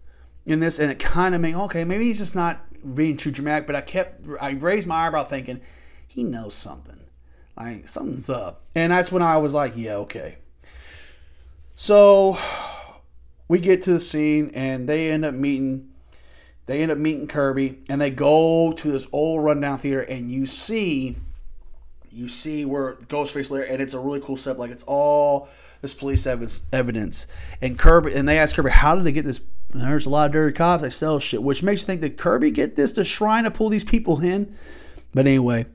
[0.45, 2.61] in this, and it kind of made okay, maybe he's just not
[2.95, 3.67] being too dramatic.
[3.67, 5.61] But I kept, I raised my eyebrow thinking
[6.07, 6.99] he knows something,
[7.57, 10.37] like something's up, and that's when I was like, "Yeah, okay."
[11.75, 12.37] So
[13.47, 15.89] we get to the scene and they end up meeting
[16.65, 20.45] they end up meeting Kirby and they go to this old rundown theater and you
[20.45, 21.17] see
[22.11, 25.49] you see where Ghostface lair and it's a really cool set like it's all
[25.85, 27.27] this police evidence.
[27.61, 29.41] And Kirby and they ask Kirby, how did they get this?
[29.69, 30.81] There's a lot of dirty cops.
[30.81, 33.69] They sell shit, which makes you think that Kirby get this to shrine to pull
[33.69, 34.55] these people in.
[35.13, 35.65] But anyway,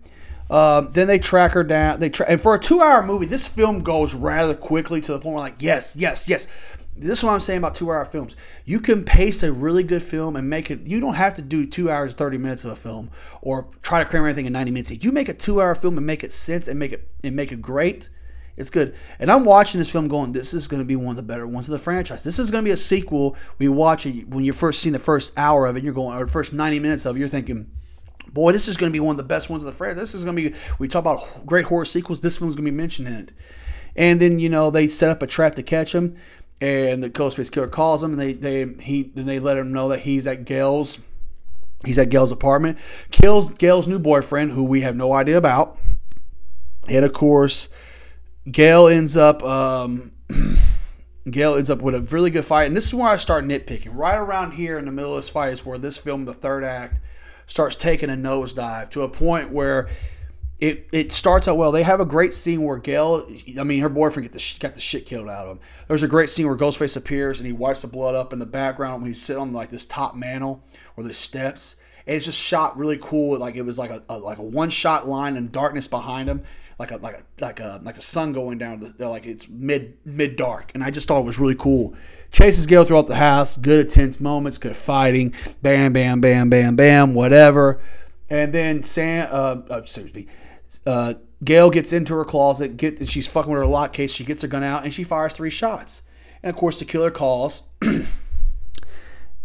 [0.51, 2.01] um, then they track her down.
[2.01, 5.35] They tra- and for a two-hour movie, this film goes rather quickly to the point
[5.35, 6.49] where like, yes, yes, yes.
[6.97, 8.37] This is what I'm saying about two-hour films.
[8.65, 10.81] You can pace a really good film and make it.
[10.81, 13.11] You don't have to do two hours thirty minutes of a film
[13.41, 14.91] or try to cram everything in ninety minutes.
[14.91, 17.53] If you make a two-hour film and make it sense and make it and make
[17.53, 18.11] it great,
[18.57, 18.95] it's good.
[19.19, 21.47] And I'm watching this film going, this is going to be one of the better
[21.47, 22.25] ones of the franchise.
[22.25, 23.37] This is going to be a sequel.
[23.59, 26.27] We watch it when you're first seeing the first hour of it, you're going, or
[26.27, 27.71] first 90 minutes of it, you're thinking,
[28.33, 30.01] boy, this is going to be one of the best ones of the franchise.
[30.01, 32.71] This is going to be, we talk about great horror sequels, this film's going to
[32.71, 33.33] be mentioned in it.
[33.97, 36.17] And then, you know, they set up a trap to catch him
[36.61, 39.89] and the Ghostface Killer calls him, and they they he then they let him know
[39.89, 40.99] that he's at Gale's
[41.85, 42.79] he's at Gale's apartment,
[43.11, 45.79] kills Gale's new boyfriend, who we have no idea about,
[46.89, 47.69] and of course,
[48.51, 50.13] Gale ends up um,
[51.31, 53.91] Gale ends up with a really good fight, and this is where I start nitpicking.
[53.93, 56.63] Right around here in the middle of this fight is where this film, the third
[56.63, 57.01] act,
[57.51, 59.89] starts taking a nosedive to a point where
[60.61, 61.73] it it starts out well.
[61.73, 63.27] They have a great scene where Gale,
[63.59, 65.61] I mean, her boyfriend get the got the shit killed out of him.
[65.89, 68.47] There's a great scene where Ghostface appears and he wipes the blood up in the
[68.47, 70.63] background when he's sitting on like this top mantle
[70.97, 73.37] or the steps, and it's just shot really cool.
[73.39, 76.45] Like it was like a, a like a one shot line and darkness behind him,
[76.79, 78.95] like a like a like a like the sun going down.
[78.97, 81.97] They're like it's mid mid dark, and I just thought it was really cool.
[82.31, 87.15] Chases Gale throughout the house, good intense moments, good fighting, bam bam bam bam bam,
[87.15, 87.81] whatever.
[88.29, 90.29] And then Sam, uh, uh excuse me,
[90.87, 94.13] uh, Gale gets into her closet, get she's fucking with her lock case.
[94.13, 96.03] She gets her gun out and she fires three shots.
[96.43, 97.69] And of course, the killer calls.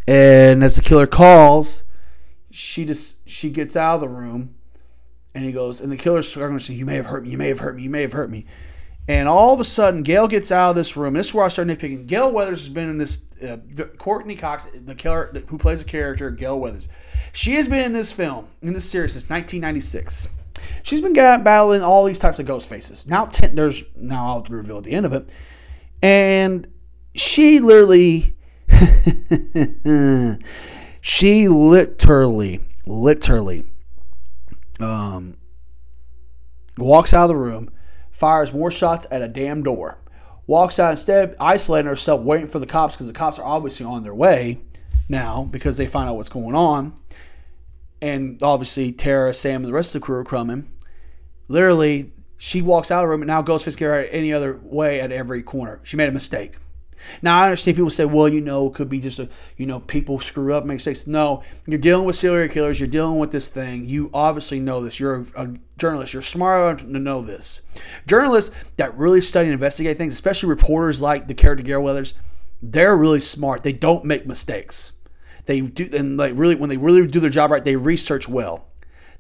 [0.08, 1.84] and as the killer calls,
[2.52, 4.56] she just she gets out of the room,
[5.34, 6.60] and he goes, and the killer's struggling.
[6.60, 7.32] Saying, "You may have hurt me.
[7.32, 7.84] You may have hurt me.
[7.84, 8.46] You may have hurt me."
[9.08, 11.14] And all of a sudden, Gale gets out of this room.
[11.14, 12.08] This is where I start nitpicking.
[12.08, 13.18] Gale Weathers has been in this.
[13.46, 13.58] Uh,
[13.98, 16.90] Courteney Cox, the killer who plays the character, Gale Weathers.
[17.34, 20.30] She has been in this film, in this series since 1996.
[20.84, 23.06] She's been battling all these types of ghost faces.
[23.06, 25.30] Now, ten, there's now I'll reveal at the end of it,
[26.02, 26.68] and
[27.14, 28.36] she literally,
[31.02, 33.66] she literally, literally,
[34.80, 35.38] um,
[36.78, 37.70] walks out of the room,
[38.16, 40.00] fires more shots at a damn door,
[40.48, 44.04] walks out instead isolating herself, waiting for the cops because the cops are obviously on
[44.04, 44.60] their way
[45.10, 46.98] now because they find out what's going on
[48.02, 50.66] and obviously Tara, Sam, and the rest of the crew are coming.
[51.48, 55.02] Literally, she walks out of the room and now goes Fisker her any other way
[55.02, 55.80] at every corner.
[55.84, 56.56] She made a mistake.
[57.22, 59.80] Now I understand people say, well, you know, it could be just a, you know,
[59.80, 61.08] people screw up, make mistakes.
[61.08, 62.80] No, you're dealing with serial killers.
[62.80, 63.86] You're dealing with this thing.
[63.86, 65.00] You obviously know this.
[65.00, 66.14] You're a, a journalist.
[66.14, 67.62] You're smart enough to know this.
[68.08, 72.14] Journalists that really study and investigate things, especially reporters like the character Gale Weathers,
[72.62, 73.64] they're really smart.
[73.64, 74.94] They don't make mistakes.
[75.46, 78.66] They do, and like really, when they really do their job right, they research well.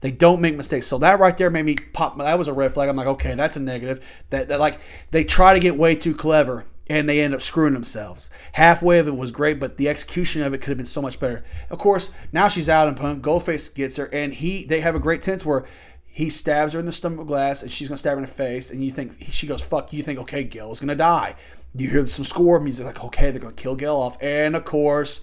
[0.01, 0.87] They don't make mistakes.
[0.87, 2.17] So that right there made me pop.
[2.17, 2.89] That was a red flag.
[2.89, 4.23] I'm like, okay, that's a negative.
[4.29, 4.79] That, that like
[5.11, 8.29] they try to get way too clever and they end up screwing themselves.
[8.53, 11.19] Halfway of it was great, but the execution of it could have been so much
[11.19, 11.43] better.
[11.69, 13.23] Of course, now she's out and pump.
[13.23, 15.65] Ghostface gets her, and he they have a great tense where
[16.05, 18.69] he stabs her in the stomach glass, and she's gonna stab her in the face,
[18.71, 21.35] and you think she goes, "Fuck!" You think, okay, Gale's gonna die.
[21.75, 25.21] You hear some score music, like, okay, they're gonna kill Gale off, and of course,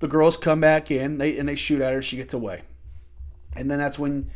[0.00, 2.02] the girls come back in, they and they shoot at her.
[2.02, 2.62] She gets away,
[3.56, 4.30] and then that's when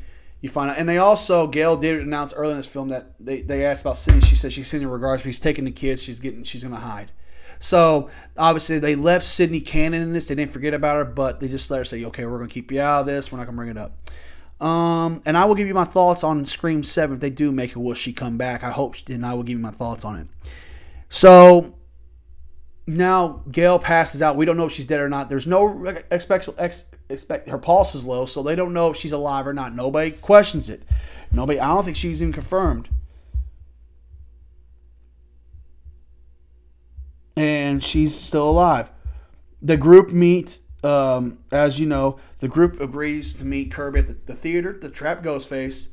[0.44, 0.76] you find out.
[0.76, 3.96] And they also Gale did announce early in this film that they, they asked about
[3.96, 4.20] Sidney.
[4.20, 6.02] She said she's sending regards, but she's taking the kids.
[6.02, 7.12] She's getting she's gonna hide.
[7.60, 10.26] So obviously they left Sidney Cannon in this.
[10.26, 12.70] They didn't forget about her, but they just let her say, "Okay, we're gonna keep
[12.70, 13.32] you out of this.
[13.32, 13.96] We're not gonna bring it up."
[14.60, 17.70] Um, and I will give you my thoughts on Scream Seven if they do make
[17.70, 17.78] it.
[17.78, 18.62] Will she come back?
[18.62, 20.26] I hope, and I will give you my thoughts on it.
[21.08, 21.73] So
[22.86, 24.36] now Gale passes out.
[24.36, 25.28] We don't know if she's dead or not.
[25.28, 26.48] There's no expect,
[27.08, 29.74] expect her pulse is low, so they don't know if she's alive or not.
[29.74, 30.82] Nobody questions it.
[31.32, 31.58] Nobody.
[31.58, 32.88] I don't think she's even confirmed.
[37.36, 38.90] And she's still alive.
[39.60, 44.16] The group meet, um, as you know, the group agrees to meet Kirby at the,
[44.26, 45.88] the theater, the Trap Ghost Face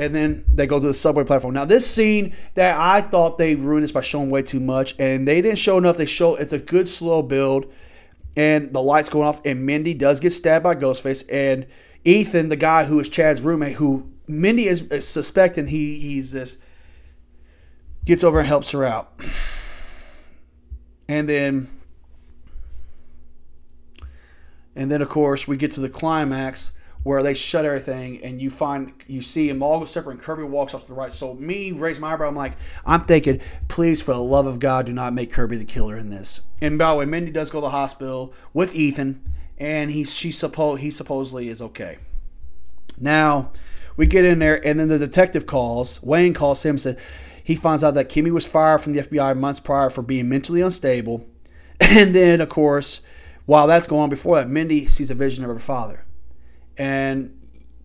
[0.00, 1.52] and then they go to the subway platform.
[1.52, 5.28] Now, this scene that I thought they ruined this by showing way too much, and
[5.28, 5.98] they didn't show enough.
[5.98, 7.70] They show it's a good slow build,
[8.34, 11.66] and the lights going off, and Mindy does get stabbed by Ghostface, and
[12.02, 16.56] Ethan, the guy who is Chad's roommate, who Mindy is, is suspecting he he's this,
[18.06, 19.12] gets over and helps her out,
[21.06, 21.68] and then.
[24.74, 28.50] And then, of course, we get to the climax where they shut everything and you
[28.50, 31.12] find you see them all go separate and Kirby walks off to the right.
[31.12, 32.28] So me raise my eyebrow.
[32.28, 35.64] I'm like, I'm thinking, please, for the love of God, do not make Kirby the
[35.64, 36.42] killer in this.
[36.60, 39.22] And by the way, Mindy does go to the hospital with Ethan,
[39.58, 41.98] and he she suppo- he supposedly is okay.
[42.98, 43.52] Now
[43.96, 46.02] we get in there, and then the detective calls.
[46.02, 46.98] Wayne calls him and said
[47.42, 50.60] he finds out that Kimmy was fired from the FBI months prior for being mentally
[50.60, 51.26] unstable.
[51.82, 53.00] And then, of course,
[53.46, 56.04] while that's going on before that, Mindy sees a vision of her father.
[56.76, 57.36] And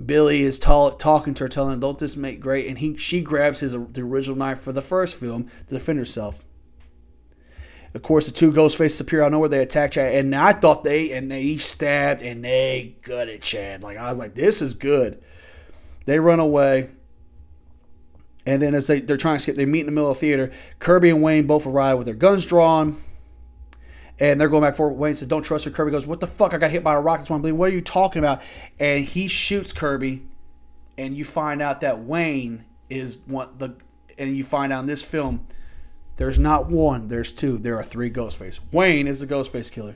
[0.04, 3.60] Billy is talking to her, telling her, "Don't this make great?" And he she grabs
[3.62, 6.44] his the original knife for the first film to defend herself.
[7.94, 9.48] Of course, the two ghost faces appear out of nowhere.
[9.48, 13.84] They attack Chad, and I thought they and they stabbed and they gutted Chad.
[13.84, 15.22] Like I was like, "This is good."
[16.06, 16.90] They run away.
[18.46, 20.20] And then as they, they're trying to escape, they meet in the middle of the
[20.20, 20.52] theater.
[20.78, 22.98] Kirby and Wayne both arrive with their guns drawn.
[24.20, 24.98] And they're going back forward.
[24.98, 25.72] Wayne says, Don't trust her.
[25.72, 26.54] Kirby goes, What the fuck?
[26.54, 27.28] I got hit by a rocket.
[27.28, 28.42] That's What are you talking about?
[28.80, 30.24] And he shoots Kirby.
[30.98, 33.76] And you find out that Wayne is one the
[34.18, 35.46] and you find out in this film
[36.18, 37.58] there's not one, there's two.
[37.58, 38.60] There are three Ghostface.
[38.72, 39.96] Wayne is the Ghostface killer.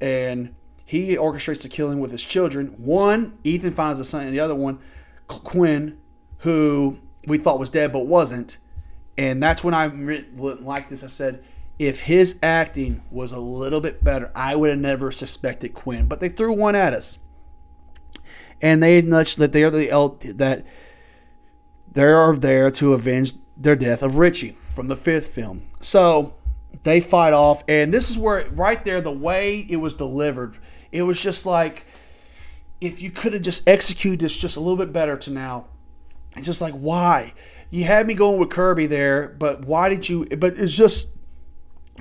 [0.00, 2.68] And he orchestrates the killing with his children.
[2.78, 4.78] One, Ethan finds a son, and the other one,
[5.26, 5.98] Quinn,
[6.38, 8.56] who we thought was dead but wasn't.
[9.18, 9.88] And that's when I
[10.36, 11.04] like this.
[11.04, 11.44] I said,
[11.78, 16.06] if his acting was a little bit better, I would have never suspected Quinn.
[16.06, 17.18] But they threw one at us,
[18.60, 19.88] and they nudged that they are the
[20.36, 20.66] that
[21.90, 25.62] they are there to avenge their death of Richie from the fifth film.
[25.80, 26.34] So
[26.82, 30.58] they fight off, and this is where right there the way it was delivered,
[30.92, 31.86] it was just like
[32.80, 35.66] if you could have just executed this just a little bit better to now
[36.36, 37.34] it's just like why
[37.70, 40.24] you had me going with Kirby there, but why did you?
[40.26, 41.08] But it's just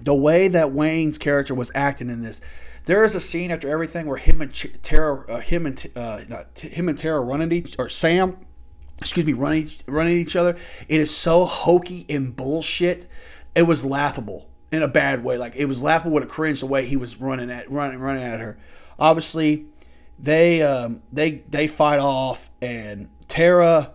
[0.02, 2.42] the way that Wayne's character was acting in this.
[2.86, 6.22] There is a scene after everything where him and Tara, uh, him and uh,
[6.58, 8.38] him and Tara running each or Sam,
[9.00, 10.58] excuse me, running running each other.
[10.88, 13.08] It is so hokey and bullshit.
[13.56, 15.38] It was laughable in a bad way.
[15.38, 18.24] Like it was laughable with a cringe the way he was running at running running
[18.24, 18.58] at her.
[18.98, 19.66] Obviously,
[20.18, 23.92] they um, they they fight off and Tara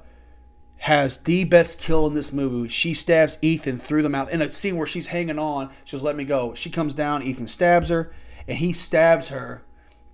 [0.82, 2.68] has the best kill in this movie.
[2.68, 5.70] She stabs Ethan through the mouth in a scene where she's hanging on.
[5.84, 7.22] She goes, "Let me go." She comes down.
[7.22, 8.12] Ethan stabs her,
[8.48, 9.62] and he stabs her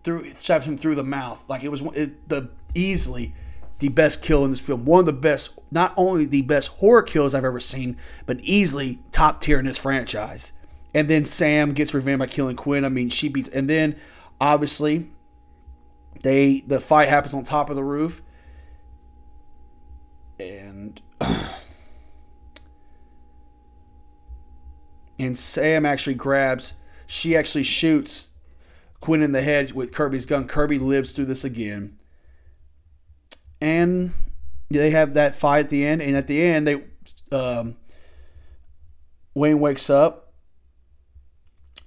[0.04, 1.42] through, stabs him through the mouth.
[1.48, 3.35] Like it was it, the easily
[3.78, 4.85] the best kill in this film.
[4.85, 8.98] One of the best, not only the best horror kills I've ever seen, but easily
[9.11, 10.52] top tier in this franchise.
[10.94, 12.85] And then Sam gets revenge by killing Quinn.
[12.85, 13.96] I mean, she beats, and then
[14.38, 15.07] obviously
[16.22, 18.20] they the fight happens on top of the roof
[20.40, 21.01] and
[25.18, 26.74] and Sam actually grabs.
[27.07, 28.31] She actually shoots
[29.01, 30.46] Quinn in the head with Kirby's gun.
[30.46, 31.98] Kirby lives through this again,
[33.61, 34.12] and
[34.70, 36.03] they have that fight at the end.
[36.03, 36.85] And at the end, they
[37.33, 37.77] um,
[39.35, 40.33] Wayne wakes up,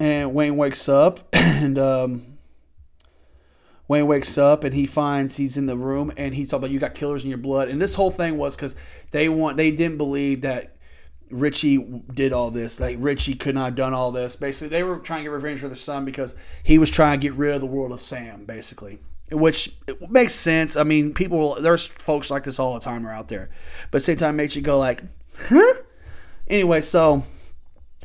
[0.00, 2.31] and Wayne wakes up, and um,
[3.92, 6.80] Wayne wakes up and he finds he's in the room and he's talking about you
[6.80, 7.68] got killers in your blood.
[7.68, 8.74] And this whole thing was because
[9.10, 10.76] they want they didn't believe that
[11.28, 11.76] Richie
[12.12, 12.80] did all this.
[12.80, 14.34] Like Richie could not have done all this.
[14.34, 17.26] Basically, they were trying to get revenge for the son because he was trying to
[17.26, 18.46] get rid of the world of Sam.
[18.46, 18.98] Basically,
[19.30, 19.76] which
[20.08, 20.74] makes sense.
[20.74, 23.50] I mean, people there's folks like this all the time are out there,
[23.90, 25.02] but the same time makes you go like,
[25.48, 25.74] huh?
[26.48, 27.24] Anyway, so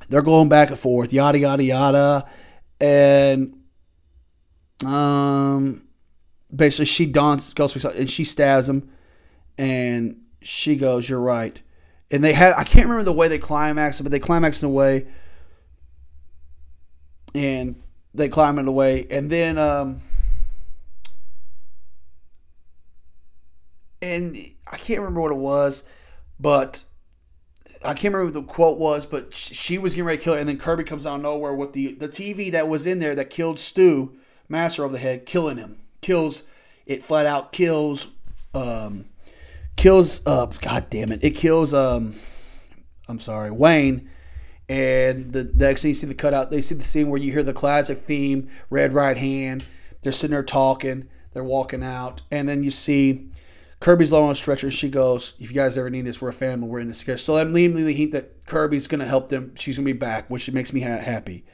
[0.10, 2.30] they're going back and forth, yada yada yada,
[2.82, 3.54] and
[4.86, 5.84] um,
[6.54, 8.90] basically, she dons Ghostface and she stabs him,
[9.58, 11.62] and she goes, "You're right."
[12.12, 14.72] And they have I can't remember the way they climax, but they climax in a
[14.72, 15.08] way,
[17.34, 17.82] and
[18.14, 20.00] they climb in a way, and then um,
[24.02, 24.38] and
[24.72, 25.84] I can't remember what it was,
[26.40, 26.84] but
[27.84, 30.40] I can't remember what the quote was, but she was getting ready to kill her,
[30.40, 33.16] and then Kirby comes out of nowhere with the the TV that was in there
[33.16, 34.18] that killed Stu
[34.50, 35.78] Master of the Head, killing him.
[36.02, 36.48] Kills
[36.86, 38.08] it flat out kills
[38.54, 39.06] um
[39.76, 41.20] kills uh god damn it.
[41.22, 42.14] It kills um
[43.08, 44.10] I'm sorry, Wayne.
[44.70, 47.32] And the, the next thing you see the cutout, they see the scene where you
[47.32, 49.64] hear the classic theme, Red Right Hand.
[50.02, 53.30] They're sitting there talking, they're walking out, and then you see
[53.80, 54.70] Kirby's low on a stretcher.
[54.70, 56.68] She goes, "If you guys ever need this, we're a family.
[56.68, 59.54] We're in this together." So I'm leading the hint that Kirby's gonna help them.
[59.56, 61.46] She's gonna be back, which makes me ha- happy.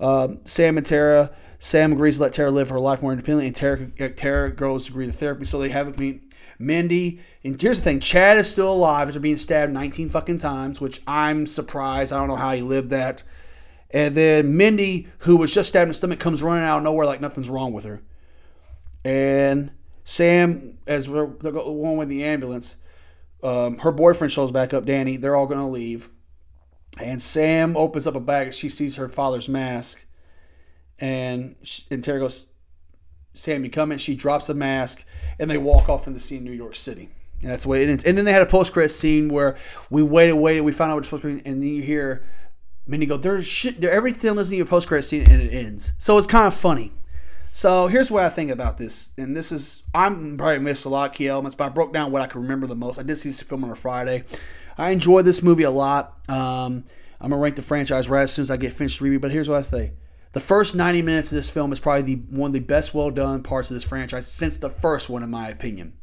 [0.00, 3.56] Um, Sam and Tara Sam agrees to let Tara live her life more independently, and
[3.56, 5.44] Tara, Tara goes to agree to therapy.
[5.44, 6.24] So they have a meet.
[6.60, 10.80] Mindy, and here's the thing: Chad is still alive after being stabbed 19 fucking times,
[10.80, 12.12] which I'm surprised.
[12.12, 13.22] I don't know how he lived that.
[13.90, 17.06] And then Mindy, who was just stabbed in the stomach, comes running out of nowhere
[17.06, 18.02] like nothing's wrong with her.
[19.04, 19.70] And
[20.02, 22.76] Sam, as we're they're going with the ambulance,
[23.44, 25.16] um, her boyfriend shows back up, Danny.
[25.16, 26.08] They're all going to leave.
[26.96, 28.54] And Sam opens up a bag.
[28.54, 30.04] She sees her father's mask.
[30.98, 32.46] And, she, and Terry goes,
[33.34, 33.98] Sam, you come in.
[33.98, 35.04] She drops a mask.
[35.38, 37.10] And they walk off in the scene, New York City.
[37.42, 38.04] And that's the way it ends.
[38.04, 39.56] And then they had a post credit scene where
[39.90, 41.48] we waited, waited, we found out what it's supposed to be.
[41.48, 42.24] And then you hear
[42.86, 45.22] Mindy go, there's shit, there, everything doesn't need a post credit scene.
[45.30, 45.92] And it ends.
[45.98, 46.92] So it's kind of funny.
[47.50, 51.10] So here's what I think about this, and this is I'm probably missed a lot
[51.10, 52.98] of key elements, but I broke down what I can remember the most.
[52.98, 54.24] I did see this film on a Friday.
[54.78, 56.18] I enjoyed this movie a lot.
[56.28, 56.84] Um,
[57.20, 59.18] I'm gonna rank the franchise right as soon as I get finished review.
[59.18, 59.94] But here's what I think:
[60.32, 63.10] the first 90 minutes of this film is probably the one of the best, well
[63.10, 65.94] done parts of this franchise since the first one, in my opinion.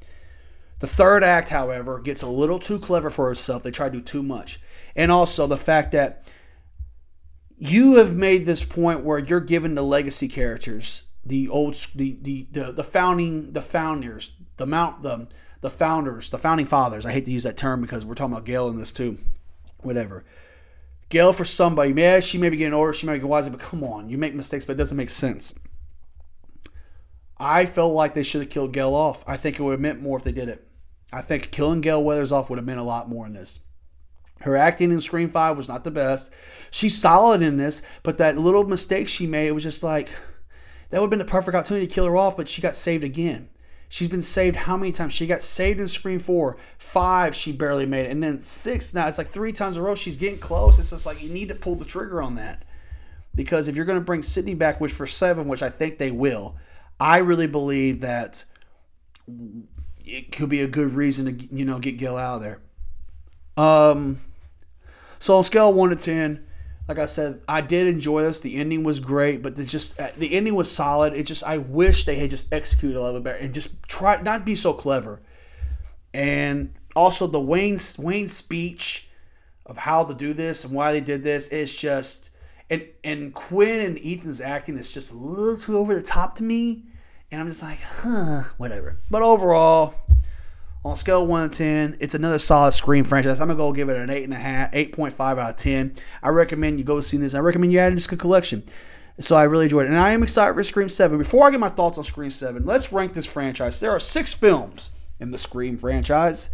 [0.79, 3.63] The third act, however, gets a little too clever for itself.
[3.63, 4.59] They try to do too much,
[4.95, 6.29] and also the fact that
[7.57, 12.47] you have made this point where you're giving the legacy characters the old the, the
[12.51, 15.27] the the founding the founders the mount the
[15.65, 18.45] the founders the founding fathers i hate to use that term because we're talking about
[18.45, 19.17] Gale in this too
[19.79, 20.23] whatever.
[21.09, 23.83] Gale for somebody yeah she may be getting older she may be wiser but come
[23.83, 25.53] on you make mistakes but it doesn't make sense.
[27.37, 29.23] I felt like they should have killed Gale off.
[29.27, 30.65] I think it would have meant more if they did it.
[31.11, 33.59] I think killing Gale Weathers off would have meant a lot more in this.
[34.41, 36.31] Her acting in Scream 5 was not the best.
[36.71, 40.09] She's solid in this, but that little mistake she made, it was just like,
[40.89, 43.03] that would have been the perfect opportunity to kill her off, but she got saved
[43.03, 43.49] again.
[43.87, 45.13] She's been saved how many times?
[45.13, 46.57] She got saved in Scream 4.
[46.77, 48.11] Five, she barely made it.
[48.11, 49.95] And then six, now it's like three times in a row.
[49.95, 50.79] She's getting close.
[50.79, 52.63] It's just like you need to pull the trigger on that.
[53.35, 56.11] Because if you're going to bring Sidney back, which for seven, which I think they
[56.11, 56.55] will,
[56.99, 58.45] I really believe that
[60.05, 62.59] it could be a good reason to, you know, get Gil out of there.
[63.57, 64.19] Um,
[65.19, 66.45] so on scale one to 10,
[66.87, 68.39] like I said, I did enjoy this.
[68.39, 71.13] The ending was great, but the just uh, the ending was solid.
[71.13, 74.21] It just I wish they had just executed a little bit better and just try
[74.21, 75.21] not be so clever.
[76.13, 79.09] And also the Wayne Wayne speech
[79.65, 82.29] of how to do this and why they did this is just
[82.69, 86.43] and and Quinn and Ethan's acting is just a little too over the top to
[86.43, 86.83] me.
[87.31, 88.99] And I'm just like, huh, whatever.
[89.09, 89.95] But overall,
[90.85, 93.41] on scale one to ten, it's another solid Scream franchise.
[93.41, 95.55] I'm gonna go give it an eight and a half, eight point five out of
[95.55, 95.95] ten.
[96.21, 97.33] I recommend you go see this.
[97.33, 98.63] I recommend you add it to the collection.
[99.19, 101.17] So I really enjoyed it, and I am excited for Scream Seven.
[101.17, 103.79] Before I get my thoughts on Scream Seven, let's rank this franchise.
[103.79, 106.51] There are six films in the Scream franchise,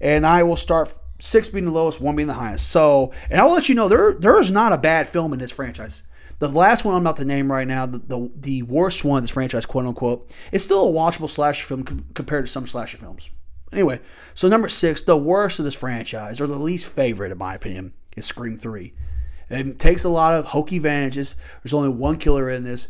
[0.00, 2.68] and I will start six being the lowest, one being the highest.
[2.68, 5.50] So, and I'll let you know there there is not a bad film in this
[5.50, 6.04] franchise.
[6.38, 9.24] The last one I'm about to name right now, the, the, the worst one in
[9.24, 13.30] this franchise, quote unquote, it's still a watchable slasher film compared to some slasher films.
[13.72, 14.00] Anyway,
[14.34, 17.94] so number six, the worst of this franchise, or the least favorite in my opinion,
[18.16, 18.92] is Scream 3.
[19.48, 21.34] It takes a lot of hokey advantages.
[21.62, 22.88] There's only one killer in this,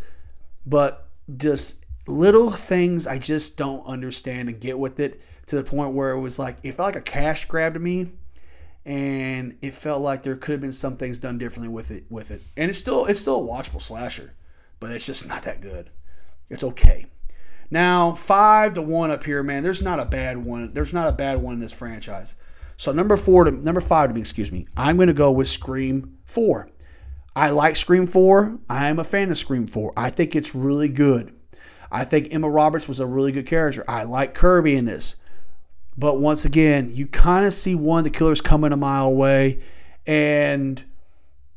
[0.64, 5.94] but just little things I just don't understand and get with it to the point
[5.94, 8.12] where it was like it felt like a cash grab to me,
[8.84, 12.04] and it felt like there could have been some things done differently with it.
[12.08, 14.34] With it, and it's still it's still a watchable slasher,
[14.80, 15.90] but it's just not that good.
[16.48, 17.06] It's okay.
[17.72, 19.62] Now, five to one up here, man.
[19.62, 20.74] There's not a bad one.
[20.74, 22.34] There's not a bad one in this franchise.
[22.76, 24.66] So number four to number five to me, excuse me.
[24.76, 26.68] I'm going to go with Scream Four.
[27.34, 28.58] I like Scream Four.
[28.68, 29.94] I am a fan of Scream Four.
[29.96, 31.34] I think it's really good.
[31.90, 33.86] I think Emma Roberts was a really good character.
[33.88, 35.16] I like Kirby in this.
[35.96, 39.60] But once again, you kind of see one of the killers coming a mile away,
[40.06, 40.84] and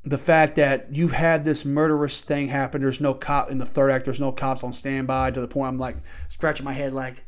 [0.06, 2.82] the fact that you've had this murderous thing happen.
[2.82, 4.06] There's no cop in the third act.
[4.06, 5.32] There's no cops on standby.
[5.32, 5.98] To the point I'm like
[6.30, 7.26] scratching my head, like,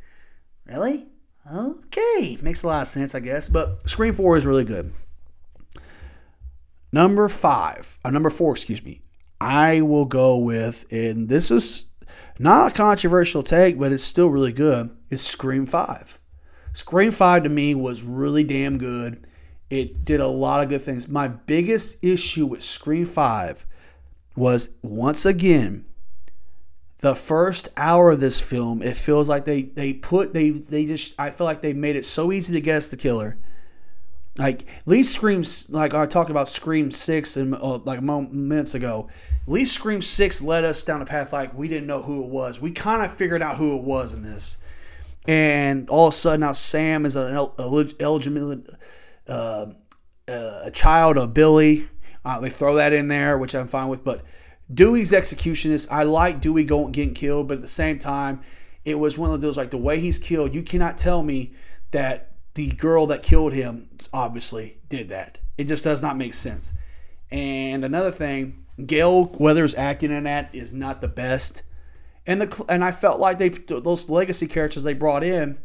[0.66, 1.08] really?
[1.52, 3.50] Okay, makes a lot of sense, I guess.
[3.50, 4.92] But Scream Four is really good.
[6.92, 9.02] Number five, uh, number four, excuse me.
[9.40, 11.86] I will go with, and this is
[12.40, 14.90] not a controversial take, but it's still really good.
[15.10, 16.20] Is Scream Five.
[16.74, 19.26] Scream Five to me was really damn good.
[19.70, 21.08] It did a lot of good things.
[21.08, 23.66] My biggest issue with Scream 5
[24.36, 25.86] was once again
[27.00, 31.14] the first hour of this film it feels like they they put they they just
[31.20, 33.38] i feel like they made it so easy to guess the killer.
[34.38, 39.10] Like least screams like i talked about scream 6 and uh, like minutes ago
[39.48, 42.62] least scream 6 led us down a path like we didn't know who it was.
[42.62, 44.58] We kind of figured out who it was in this.
[45.28, 48.64] And all of a sudden now sam is an eligible
[49.28, 49.68] uh,
[50.28, 51.88] a child of Billy.
[52.26, 54.04] Uh, they throw that in there, which I'm fine with.
[54.04, 54.24] But
[54.74, 58.42] Dewey's execution is I like Dewey going getting killed, but at the same time,
[58.84, 60.54] it was one of those like the way he's killed.
[60.54, 61.54] You cannot tell me
[61.92, 65.38] that the girl that killed him obviously did that.
[65.58, 66.74] It just does not make sense.
[67.32, 71.64] And another thing, Gale Weathers acting in that is not the best.
[72.26, 75.58] and the and I felt like they those legacy characters they brought in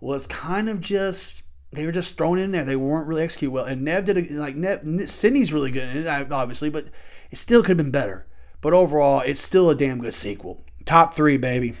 [0.00, 1.42] was kind of just
[1.72, 2.64] they were just thrown in there.
[2.64, 3.64] They weren't really executed well.
[3.64, 6.86] And Neve did a, like Neve Sidney's really good in it, obviously, but
[7.30, 8.26] it still could have been better.
[8.60, 10.64] But overall, it's still a damn good sequel.
[10.84, 11.74] Top three, baby.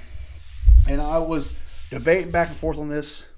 [0.88, 1.58] And I was
[1.90, 3.28] debating back and forth on this,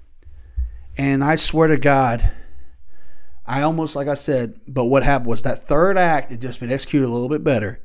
[0.97, 2.31] and I swear to God,
[3.45, 6.71] I almost like I said, but what happened was that third act had just been
[6.71, 7.81] executed a little bit better.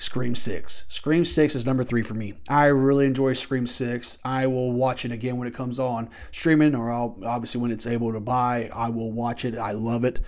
[0.00, 0.84] Scream 6.
[0.88, 2.34] Scream 6 is number 3 for me.
[2.48, 4.18] I really enjoy Scream 6.
[4.24, 7.84] I will watch it again when it comes on streaming or I'll obviously when it's
[7.84, 9.58] able to buy, I will watch it.
[9.58, 10.20] I love it.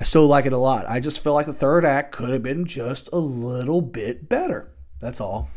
[0.00, 0.88] I still like it a lot.
[0.88, 4.72] I just feel like the third act could have been just a little bit better.
[4.98, 5.50] That's all.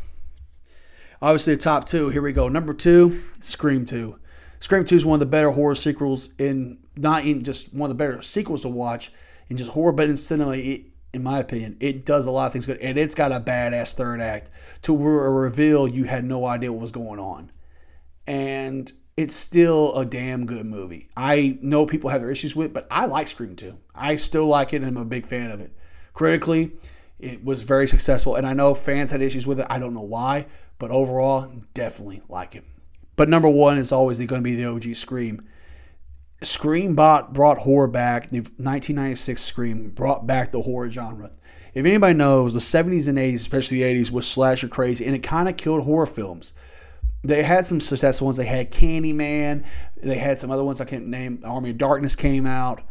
[1.22, 2.10] Obviously, the top two.
[2.10, 2.50] Here we go.
[2.50, 4.18] Number two, Scream 2.
[4.60, 7.96] Scream 2 is one of the better horror sequels in not in just one of
[7.96, 9.12] the better sequels to watch
[9.48, 10.52] in just horror, but in cinema.
[10.52, 13.40] It, in my opinion, it does a lot of things good, and it's got a
[13.40, 14.50] badass third act
[14.82, 17.50] to where a reveal you had no idea what was going on,
[18.26, 21.10] and it's still a damn good movie.
[21.16, 23.76] I know people have their issues with, it, but I like Scream 2.
[23.94, 25.76] I still like it, and I'm a big fan of it.
[26.14, 26.72] Critically,
[27.18, 29.66] it was very successful, and I know fans had issues with it.
[29.68, 30.46] I don't know why,
[30.78, 32.64] but overall, definitely like it.
[33.14, 35.46] But number one is always going to be the OG Scream.
[36.42, 38.30] Scream bought, brought horror back.
[38.30, 41.30] The 1996 Scream brought back the horror genre.
[41.74, 45.22] If anybody knows, the 70s and 80s, especially the 80s, was slasher crazy, and it
[45.22, 46.52] kind of killed horror films.
[47.24, 48.36] They had some successful ones.
[48.36, 49.64] They had Candyman.
[50.02, 51.40] They had some other ones I can't name.
[51.44, 52.82] Army of Darkness came out.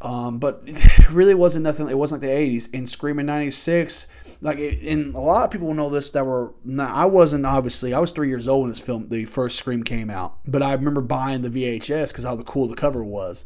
[0.00, 1.88] Um, but it really wasn't nothing.
[1.88, 2.68] It wasn't like the 80s.
[2.72, 4.06] And Scream in 96,
[4.40, 7.98] like, it, and a lot of people know this that were, I wasn't obviously, I
[7.98, 10.38] was three years old when this film, the first Scream came out.
[10.46, 13.44] But I remember buying the VHS because how the cool the cover was.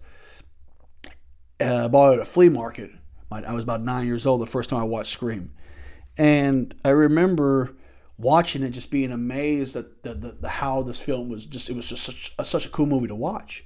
[1.61, 2.91] Uh, I bought it at a flea market.
[3.31, 5.53] I was about nine years old the first time I watched Scream.
[6.19, 7.75] And I remember
[8.19, 11.77] watching it just being amazed at the, the, the how this film was just, it
[11.77, 13.65] was just such a, such a cool movie to watch.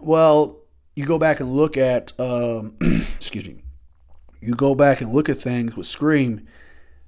[0.00, 0.61] Well,
[0.94, 3.62] you go back and look at, um, excuse me,
[4.40, 6.46] you go back and look at things with Scream,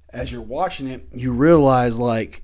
[0.09, 2.41] as you're watching it, you realize like,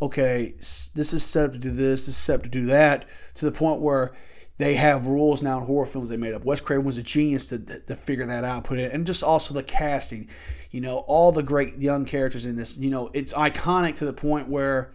[0.00, 3.04] okay, this is set up to do this, this is set up to do that,
[3.34, 4.12] to the point where
[4.56, 6.44] they have rules now in horror films they made up.
[6.44, 9.54] Wes Craven was a genius to, to figure that out, put it, and just also
[9.54, 10.28] the casting,
[10.70, 14.12] you know, all the great young characters in this, you know, it's iconic to the
[14.12, 14.92] point where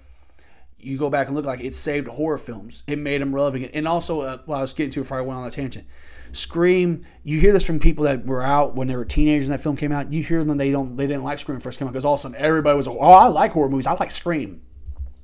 [0.86, 2.84] you go back and look like it saved horror films.
[2.88, 3.72] It made them relevant.
[3.74, 5.88] And also, uh, I was getting to it before I went on that tangent.
[6.32, 7.06] Scream.
[7.24, 9.78] You hear this from people that were out when they were teenagers and that film
[9.78, 10.12] came out.
[10.12, 12.20] You hear them they don't they didn't like Scream first came out because all of
[12.20, 13.88] a sudden everybody was oh I like horror movies.
[13.88, 14.62] I like Scream,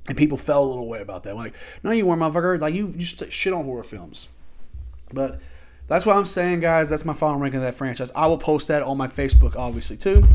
[0.08, 1.36] and people fell a little way about that.
[1.36, 2.58] Like no, you weren't, motherfucker.
[2.58, 4.28] Like you you shit on horror films,
[5.12, 5.40] but.
[5.88, 6.88] That's what I'm saying, guys.
[6.88, 8.10] That's my final ranking of that franchise.
[8.14, 10.26] I will post that on my Facebook, obviously, too,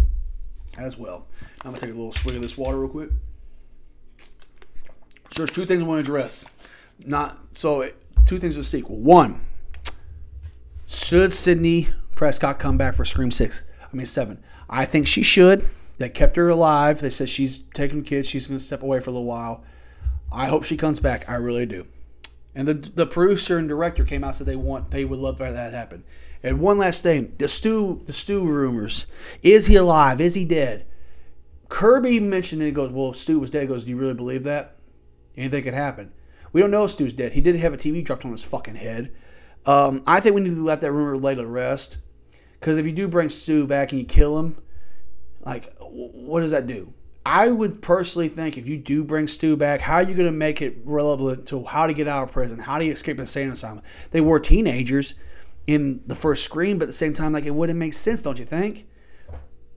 [0.77, 1.25] as well.
[1.63, 3.09] I'm gonna take a little swig of this water real quick.
[5.29, 6.45] So there's two things I want to address.
[7.05, 7.89] Not so
[8.25, 8.97] two things with the sequel.
[8.97, 9.41] One,
[10.87, 13.63] should Sidney Prescott come back for Scream Six?
[13.81, 14.43] I mean Seven.
[14.69, 15.65] I think she should.
[15.97, 17.01] They kept her alive.
[17.01, 18.27] They said she's taking kids.
[18.27, 19.63] She's going to step away for a little while.
[20.31, 21.29] I hope she comes back.
[21.29, 21.87] I really do.
[22.53, 25.37] And the the producer and director came out and said they want they would love
[25.37, 26.03] for that to happen.
[26.43, 29.05] And one last thing, the Stu the Stu rumors.
[29.43, 30.21] Is he alive?
[30.21, 30.85] Is he dead?
[31.69, 32.65] Kirby mentioned it.
[32.65, 33.63] He goes, well, Stu was dead.
[33.63, 34.76] He goes, do you really believe that?
[35.37, 36.11] Anything could happen.
[36.51, 37.33] We don't know if Stu's dead.
[37.33, 39.13] He did have a TV dropped on his fucking head.
[39.65, 41.97] Um, I think we need to let that rumor lay to rest.
[42.59, 44.57] Because if you do bring Stu back and you kill him,
[45.45, 46.93] like, what does that do?
[47.25, 50.31] I would personally think if you do bring Stu back, how are you going to
[50.31, 52.57] make it relevant to how to get out of prison?
[52.57, 53.81] How do you escape an insane asylum?
[54.11, 55.13] They were teenagers
[55.67, 58.39] in the first Scream, but at the same time, like it wouldn't make sense, don't
[58.39, 58.87] you think?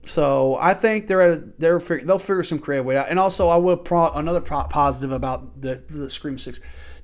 [0.03, 3.09] So I think they're at a, they're they'll figure some creative way out.
[3.09, 6.59] And also, I will pro, another pro, positive about the the Scream Six.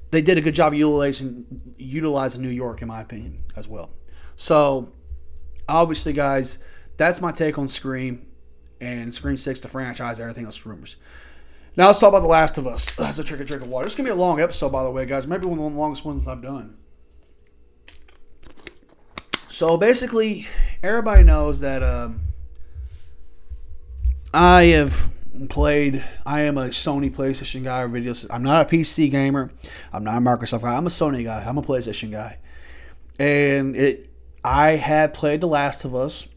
[0.09, 3.91] They did a good job utilizing utilizing New York, in my opinion, as well.
[4.35, 4.93] So
[5.69, 6.57] obviously, guys,
[6.97, 8.25] that's my take on Scream
[8.81, 10.95] and Scream Six, the franchise, everything else rumors.
[11.75, 12.95] Now let's talk about The Last of Us.
[12.95, 13.85] That's a trick or drink of water.
[13.85, 15.27] This is gonna be a long episode, by the way, guys.
[15.27, 16.75] Maybe one of the longest ones I've done.
[19.47, 20.47] So basically,
[20.81, 21.83] everybody knows that.
[21.83, 22.26] Um,
[24.33, 25.09] I have
[25.49, 26.03] played.
[26.25, 27.85] I am a Sony PlayStation guy.
[27.87, 28.13] Video.
[28.29, 29.51] I'm not a PC gamer.
[29.93, 30.75] I'm not a Microsoft guy.
[30.75, 31.43] I'm a Sony guy.
[31.43, 32.39] I'm a PlayStation guy.
[33.19, 34.09] And it.
[34.43, 36.27] I had played The Last of Us.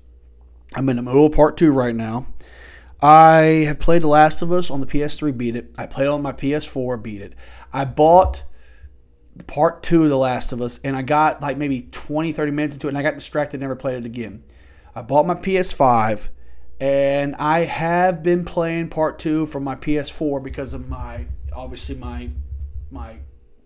[0.74, 2.26] I'm in the middle of part two right now.
[3.03, 5.72] I have played The Last of Us on the PS3, beat it.
[5.78, 7.34] I played on my PS4, beat it.
[7.72, 8.45] I bought
[9.47, 12.74] part two of The Last of Us, and I got like maybe 20, 30 minutes
[12.74, 14.43] into it, and I got distracted, never played it again.
[14.95, 16.28] I bought my PS5
[16.80, 22.30] and I have been playing part two from my PS4 because of my obviously my
[22.90, 23.16] my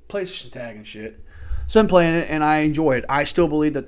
[0.08, 1.20] PlayStation tag and shit.
[1.66, 3.04] So I'm playing it and I enjoy it.
[3.08, 3.86] I still believe that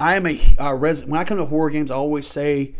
[0.00, 1.90] I am a uh, res- when I come to horror games.
[1.90, 2.74] I always say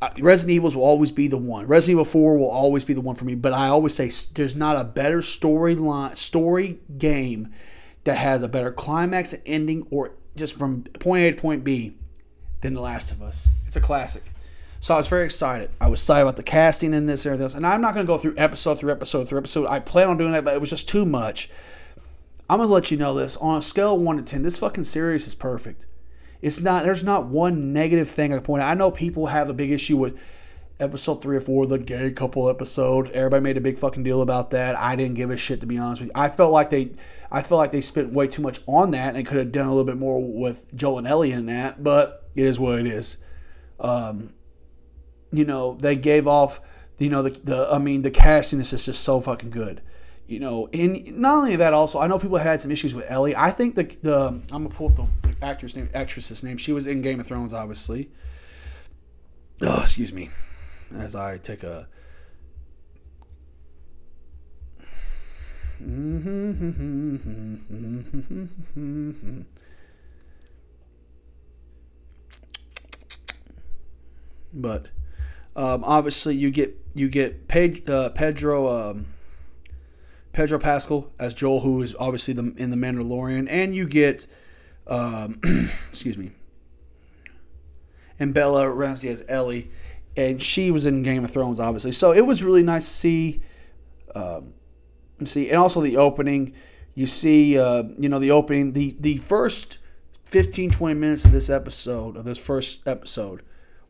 [0.00, 1.66] uh, Resident Evils will always be the one.
[1.66, 3.34] Resident Evil 4 will always be the one for me.
[3.34, 7.52] But I always say there's not a better storyline story game
[8.04, 11.96] that has a better climax and ending or just from point A to point B
[12.62, 13.50] than The Last of Us.
[13.66, 14.24] It's a classic.
[14.82, 15.70] So I was very excited.
[15.80, 17.54] I was excited about the casting in this and everything else.
[17.54, 19.68] And I'm not going to go through episode through episode through episode.
[19.68, 21.48] I plan on doing that, but it was just too much.
[22.50, 23.36] I'm going to let you know this.
[23.36, 25.86] On a scale of 1 to 10, this fucking series is perfect.
[26.40, 28.72] It's not, there's not one negative thing I can point out.
[28.72, 30.20] I know people have a big issue with
[30.80, 33.08] episode three or four, the gay couple episode.
[33.12, 34.76] Everybody made a big fucking deal about that.
[34.76, 36.20] I didn't give a shit to be honest with you.
[36.20, 36.90] I felt like they,
[37.30, 39.70] I felt like they spent way too much on that and could have done a
[39.70, 41.84] little bit more with Joel and Ellie in that.
[41.84, 43.18] But it is what it is.
[43.78, 44.32] Um,
[45.32, 46.60] you know, they gave off,
[46.98, 49.80] you know, the, the I mean, the casting is just, so fucking good.
[50.26, 53.36] You know, and not only that, also I know people had some issues with Ellie.
[53.36, 55.06] I think the the I'm gonna pull up the,
[55.40, 56.56] the name, actress's name.
[56.56, 58.10] She was in Game of Thrones, obviously.
[59.60, 60.30] Oh, excuse me,
[60.94, 61.88] as I take a.
[74.54, 74.90] But
[75.54, 77.42] um, obviously, you get you get
[77.88, 79.06] uh, Pedro um,
[80.32, 84.26] Pedro Pascal as Joel, who is obviously the, in the Mandalorian, and you get
[84.86, 85.40] um,
[85.88, 86.32] excuse me,
[88.18, 89.70] and Bella Ramsey as Ellie,
[90.16, 91.92] and she was in Game of Thrones, obviously.
[91.92, 93.42] So it was really nice to see.
[94.14, 94.54] Um,
[95.24, 96.54] see, and also the opening.
[96.94, 99.78] You see, uh, you know, the opening, the the first
[100.26, 103.42] 15, 20 minutes of this episode, of this first episode,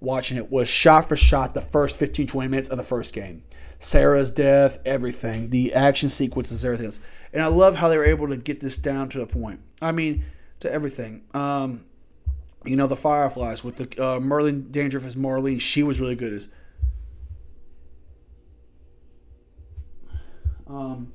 [0.03, 3.43] watching it was shot for shot the first 15, 20 minutes of the first game.
[3.79, 7.01] Sarah's death, everything, the action sequences, everything else.
[7.33, 9.61] And I love how they were able to get this down to the point.
[9.81, 10.25] I mean,
[10.61, 11.23] to everything.
[11.35, 11.85] Um,
[12.65, 16.33] you know, the Fireflies with the uh, Merle Dandridge as Marlene, she was really good
[16.33, 16.49] as.
[20.69, 21.13] Um,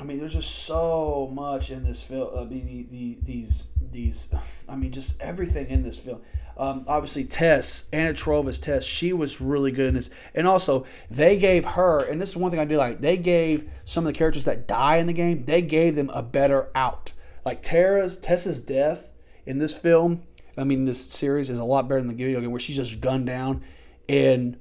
[0.00, 2.30] I mean, there's just so much in this film.
[2.36, 4.32] I mean, the, the, these these,
[4.68, 6.20] I mean, just everything in this film.
[6.56, 10.10] Um, obviously, Tess, Anna Torv Tess, she was really good in this.
[10.34, 13.70] And also, they gave her, and this is one thing I do like, they gave
[13.84, 17.12] some of the characters that die in the game, they gave them a better out.
[17.44, 19.12] Like Tara's, Tess's death
[19.46, 20.24] in this film,
[20.56, 23.00] I mean, this series is a lot better than the video game where she's just
[23.00, 23.62] gunned down.
[24.08, 24.58] In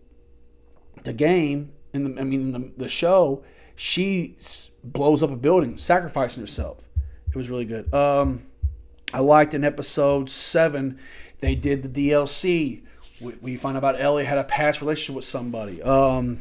[1.04, 3.44] the game, in the, I mean, the, the show,
[3.76, 4.36] she
[4.84, 6.86] blows up a building, sacrificing herself.
[7.30, 7.92] It was really good.
[7.94, 8.47] Um,
[9.18, 11.00] I liked in episode seven,
[11.40, 12.84] they did the DLC.
[13.20, 15.82] We, we find out about Ellie had a past relationship with somebody.
[15.82, 16.38] Um,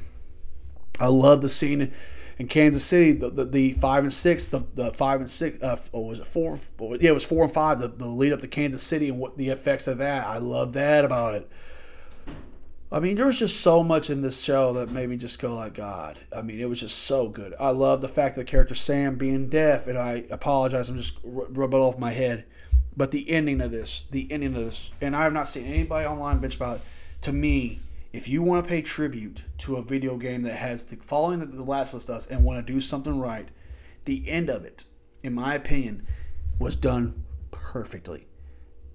[1.01, 1.91] I love the scene
[2.39, 5.81] in Kansas City, the, the, the, five and six, the, the five and six, uh,
[5.93, 6.59] or was it four?
[7.01, 9.39] Yeah, it was four and five, the, the lead up to Kansas City and what
[9.39, 10.27] the effects of that.
[10.27, 11.51] I love that about it.
[12.93, 15.55] I mean, there was just so much in this show that made me just go
[15.55, 16.19] like, God.
[16.31, 17.55] I mean, it was just so good.
[17.59, 21.17] I love the fact that the character Sam being deaf, and I apologize, I'm just
[21.25, 22.45] rubbing it off my head.
[22.97, 26.07] But the ending of this, the ending of this, and I have not seen anybody
[26.07, 26.83] online bitch about it.
[27.23, 27.81] To me,
[28.13, 31.53] if you want to pay tribute to a video game that has the following that
[31.53, 33.49] The Last of Us does and want to do something right,
[34.07, 34.85] the end of it,
[35.23, 36.07] in my opinion,
[36.59, 38.27] was done perfectly.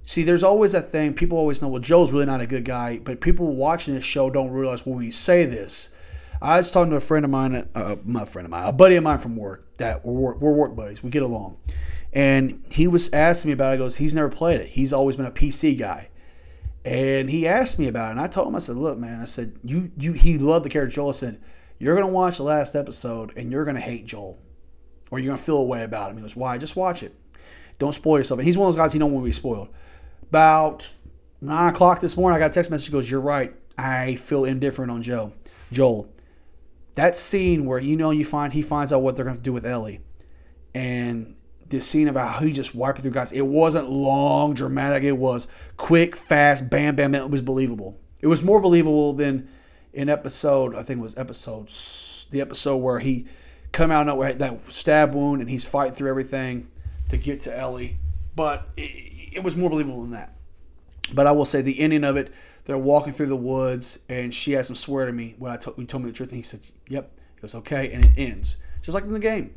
[0.04, 1.14] See, there's always that thing.
[1.14, 4.32] People always know, well, Joe's really not a good guy, but people watching this show
[4.32, 5.90] don't realize when we say this.
[6.42, 8.96] I was talking to a friend of mine, uh, my friend of mine, a buddy
[8.96, 11.04] of mine from work that we're, we're work buddies.
[11.04, 11.58] We get along.
[12.14, 13.78] And he was asking me about it.
[13.78, 14.68] He goes, he's never played it.
[14.68, 16.10] He's always been a PC guy.
[16.84, 18.12] And he asked me about it.
[18.12, 20.70] And I told him, I said, look, man, I said, you, you, he loved the
[20.70, 21.10] character Joel.
[21.10, 21.42] I said,
[21.78, 24.40] you're going to watch the last episode and you're going to hate Joel.
[25.10, 26.18] Or you're going to feel a way about him.
[26.18, 26.58] He goes, why?
[26.58, 27.16] Just watch it.
[27.80, 28.40] Don't spoil yourself.
[28.40, 29.70] And he's one of those guys he don't want to be spoiled.
[30.24, 30.90] About
[31.40, 32.88] nine o'clock this morning, I got a text message.
[32.88, 33.54] He goes, you're right.
[33.78, 35.34] I feel indifferent on Joe.
[35.72, 36.14] Joel.
[36.96, 39.54] That scene where you know you find he finds out what they're going to do
[39.54, 40.02] with Ellie,
[40.76, 41.36] and
[41.72, 43.32] this scene about how he just wiped through guys.
[43.32, 45.04] It wasn't long, dramatic.
[45.04, 45.48] It was
[45.78, 47.16] quick, fast, bam, bam.
[47.16, 48.00] It was believable.
[48.20, 49.50] It was more believable than
[49.94, 50.76] in episode.
[50.76, 51.70] I think it was episode
[52.30, 53.26] the episode where he
[53.72, 56.70] come out nowhere that stab wound and he's fighting through everything
[57.10, 57.98] to get to Ellie.
[58.36, 60.36] But it, it was more believable than that.
[61.14, 62.34] But I will say the ending of it.
[62.66, 65.76] They're walking through the woods and she has him swear to me when I told,
[65.90, 66.30] told me the truth.
[66.30, 69.54] And he said, "Yep." He goes, "Okay," and it ends just like in the game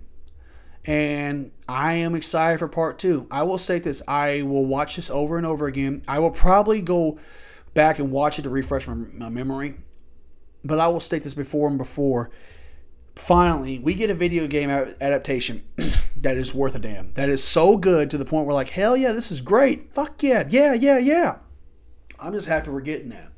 [0.87, 3.26] and I am excited for part two.
[3.30, 6.03] I will say this: I will watch this over and over again.
[6.07, 7.18] I will probably go
[7.72, 9.76] back and watch it to refresh my, my memory.
[10.64, 12.30] But I will state this before and before.
[13.16, 15.62] Finally, we get a video game adaptation
[16.16, 17.12] that is worth a damn.
[17.12, 19.95] That is so good to the point where, like, hell yeah, this is great.
[19.95, 21.37] Fuck yeah, yeah, yeah, yeah.
[22.18, 23.30] I'm just happy we're getting that.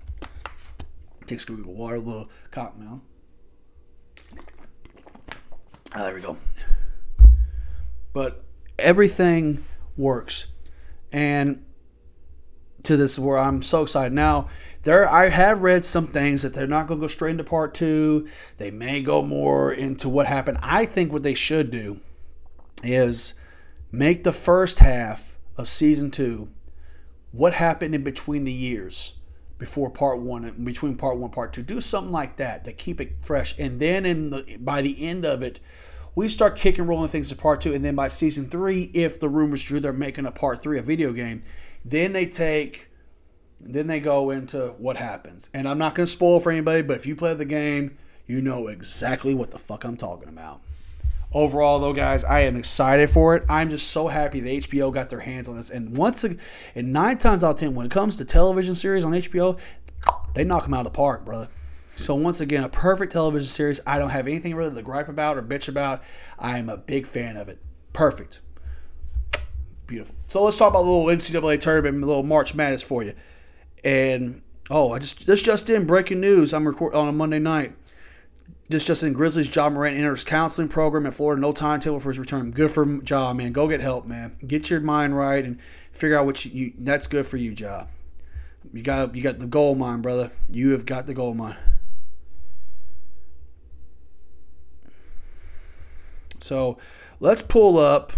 [1.27, 3.01] Take a scoop water, a little cotton mouth.
[5.95, 6.37] Ah, there we go.
[8.17, 8.41] But
[8.79, 9.63] everything
[9.95, 10.47] works.
[11.13, 11.63] And
[12.85, 14.15] to this where I'm so excited.
[14.15, 14.49] Now,
[14.85, 17.75] there I have read some things that they're not going to go straight into part
[17.75, 18.27] 2.
[18.57, 20.57] They may go more into what happened.
[20.63, 22.01] I think what they should do
[22.83, 23.35] is
[23.93, 26.49] make the first half of season 2
[27.33, 29.13] what happened in between the years
[29.59, 31.63] before part 1 and between part 1 and part 2.
[31.63, 35.27] Do something like that to keep it fresh and then in the by the end
[35.27, 35.61] of it
[36.17, 39.29] we start kicking rolling things to part two, and then by season three, if the
[39.29, 41.45] rumors true, they're making a part three, a video game.
[41.85, 42.89] Then they take,
[43.61, 45.51] then they go into what happens.
[45.53, 48.67] And I'm not to spoil for anybody, but if you play the game, you know
[48.67, 50.63] exactly what the fuck I'm talking about.
[51.35, 53.45] Overall, though, guys, I am excited for it.
[53.47, 55.69] I'm just so happy that HBO got their hands on this.
[55.69, 56.41] And once, again,
[56.75, 59.59] and nine times out of ten, when it comes to television series on HBO,
[60.35, 61.49] they knock them out of the park, brother.
[61.97, 63.81] So once again, a perfect television series.
[63.87, 66.03] I don't have anything really to gripe about or bitch about.
[66.39, 67.59] I am a big fan of it.
[67.95, 68.41] Perfect.
[69.87, 70.15] Beautiful.
[70.27, 73.15] So let's talk about a little NCAA tournament, a little March Madness for you.
[73.83, 76.53] And oh, I just this just in breaking news.
[76.53, 77.73] I'm recording on a Monday night.
[78.69, 81.41] This just in Grizzlies Ja Morant enters counseling program in Florida.
[81.41, 82.51] No timetable for his return.
[82.51, 83.53] Good for Ja, man.
[83.53, 84.37] Go get help, man.
[84.47, 85.61] Get your mind right and
[85.93, 87.87] figure out what you, you that's good for you, Ja.
[88.75, 90.31] You got you got the gold mine, brother.
[90.51, 91.57] You have got the gold mine.
[96.43, 96.79] So
[97.21, 98.13] let's pull up.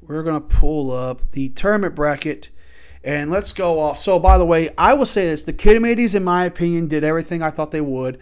[0.00, 2.50] We're going to pull up the tournament bracket
[3.04, 3.98] and let's go off.
[3.98, 7.42] So, by the way, I will say this the Kidamades, in my opinion, did everything
[7.42, 8.18] I thought they would.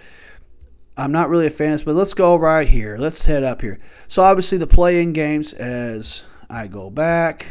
[0.97, 2.97] I'm not really a fan of this, but let's go right here.
[2.99, 3.79] Let's head up here.
[4.09, 7.47] So, obviously, the play in games as I go back,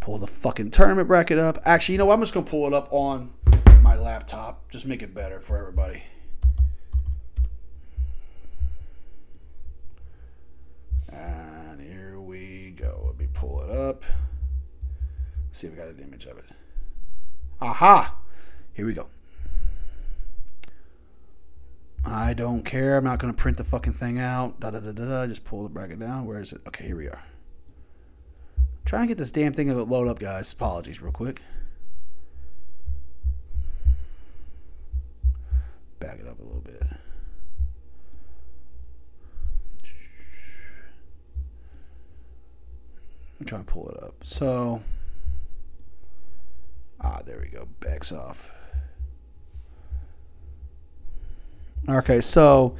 [0.00, 1.58] pull the fucking tournament bracket up.
[1.64, 2.14] Actually, you know what?
[2.14, 3.32] I'm just going to pull it up on
[3.82, 4.70] my laptop.
[4.70, 6.02] Just make it better for everybody.
[11.14, 13.04] And here we go.
[13.06, 14.04] Let me pull it up.
[15.48, 16.46] Let's see if I got an image of it.
[17.60, 18.16] Aha!
[18.72, 19.06] Here we go.
[22.04, 22.96] I don't care.
[22.96, 24.60] I'm not going to print the fucking thing out.
[24.60, 25.26] Da da da da da.
[25.26, 26.26] Just pull the bracket down.
[26.26, 26.60] Where is it?
[26.66, 27.22] Okay, here we are.
[28.84, 30.52] Try and get this damn thing to load up, guys.
[30.52, 31.40] Apologies, real quick.
[36.00, 36.82] Back it up a little bit.
[43.38, 44.14] I'm trying to pull it up.
[44.22, 44.82] So,
[47.00, 47.68] ah, there we go.
[47.80, 48.50] Backs off.
[51.88, 52.76] Okay, so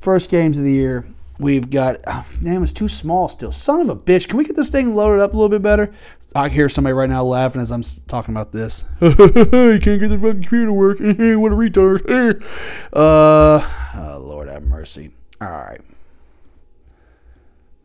[0.00, 1.06] first games of the year,
[1.38, 1.96] we've got.
[2.06, 3.52] Oh, damn, it's too small still.
[3.52, 4.28] Son of a bitch.
[4.28, 5.92] Can we get this thing loaded up a little bit better?
[6.34, 8.84] I hear somebody right now laughing as I'm talking about this.
[9.00, 10.98] you can't get the fucking computer to work.
[11.00, 12.42] what a retard.
[12.92, 15.12] uh, oh, Lord have mercy.
[15.40, 15.80] All right.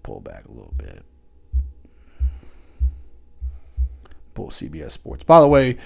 [0.03, 1.03] Pull back a little bit
[4.37, 5.23] pull CBS Sports.
[5.23, 5.77] By the way,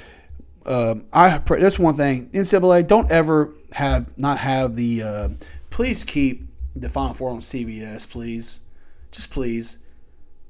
[0.65, 2.29] um, I that's one thing.
[2.29, 5.01] NCAA don't ever have not have the.
[5.01, 5.29] Uh,
[5.71, 8.61] please keep the Final Four on CBS, please.
[9.09, 9.79] Just please,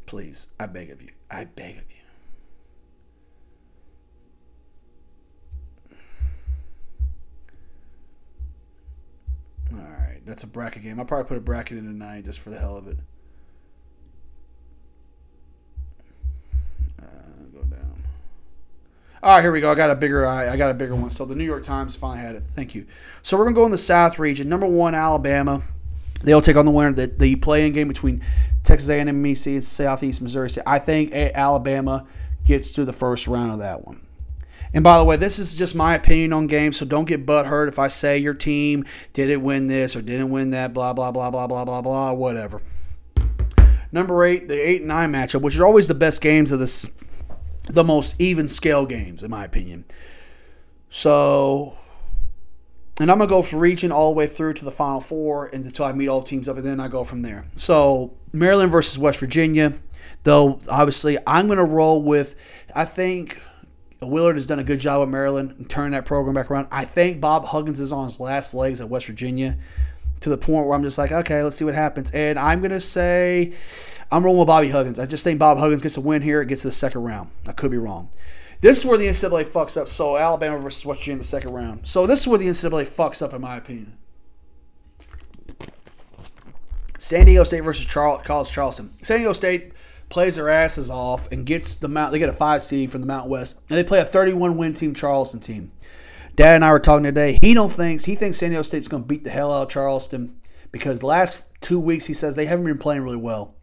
[0.06, 0.48] please.
[0.60, 1.12] I beg of you.
[1.30, 1.98] I beg of you.
[9.74, 11.00] All right, that's a bracket game.
[11.00, 12.98] I'll probably put a bracket in tonight just for the hell of it.
[19.24, 19.72] All right, here we go.
[19.72, 20.26] I got a bigger.
[20.26, 21.12] I got a bigger one.
[21.12, 22.44] So the New York Times finally had it.
[22.44, 22.88] Thank you.
[23.22, 24.50] So we're gonna go in the South region.
[24.50, 25.62] Number one, Alabama.
[26.24, 26.92] They'll take on the winner.
[26.92, 28.24] The, the play-in game between
[28.64, 30.64] Texas A&M and MEC and Southeast Missouri State.
[30.66, 32.08] I think Alabama
[32.46, 34.02] gets through the first round of that one.
[34.74, 37.68] And by the way, this is just my opinion on games, so don't get butthurt
[37.68, 41.30] if I say your team didn't win this or didn't win that, blah, blah, blah,
[41.30, 42.62] blah, blah, blah, blah, whatever.
[43.92, 46.90] Number eight, the eight and nine matchup, which are always the best games of this
[47.66, 49.86] the most even scale games, in my opinion.
[50.90, 51.78] So,
[53.00, 55.86] and I'm gonna go for region all the way through to the Final Four until
[55.86, 57.46] I meet all teams up, and then I go from there.
[57.56, 59.74] So Maryland versus West Virginia,
[60.24, 62.36] though obviously I'm gonna roll with.
[62.76, 63.40] I think
[64.02, 66.68] Willard has done a good job with Maryland and turning that program back around.
[66.72, 69.58] I think Bob Huggins is on his last legs at West Virginia.
[70.22, 72.12] to the point where I'm just like, okay, let's see what happens.
[72.12, 73.54] And I'm to say
[74.12, 75.00] I'm rolling with Bobby Huggins.
[75.00, 76.42] I just think Bob Huggins gets a win here.
[76.42, 77.30] It gets to the second round.
[77.48, 78.10] I could be wrong.
[78.60, 79.88] This is where the NCAA fucks up.
[79.88, 81.88] So Alabama versus West Virginia in the second round.
[81.88, 83.98] So this is where the NCAA fucks up, in my opinion.
[86.98, 88.94] San Diego State versus Charles, College Charleston.
[89.02, 89.72] San Diego State
[90.10, 92.12] plays their asses off and gets the mount.
[92.12, 94.74] They get a five seed from the Mountain West, and they play a 31 win
[94.74, 95.72] team Charleston team.
[96.36, 97.40] Dad and I were talking today.
[97.42, 99.70] He don't thinks he thinks San Diego State's going to beat the hell out of
[99.70, 100.40] Charleston
[100.72, 103.56] because last two weeks he says they haven't been playing really well.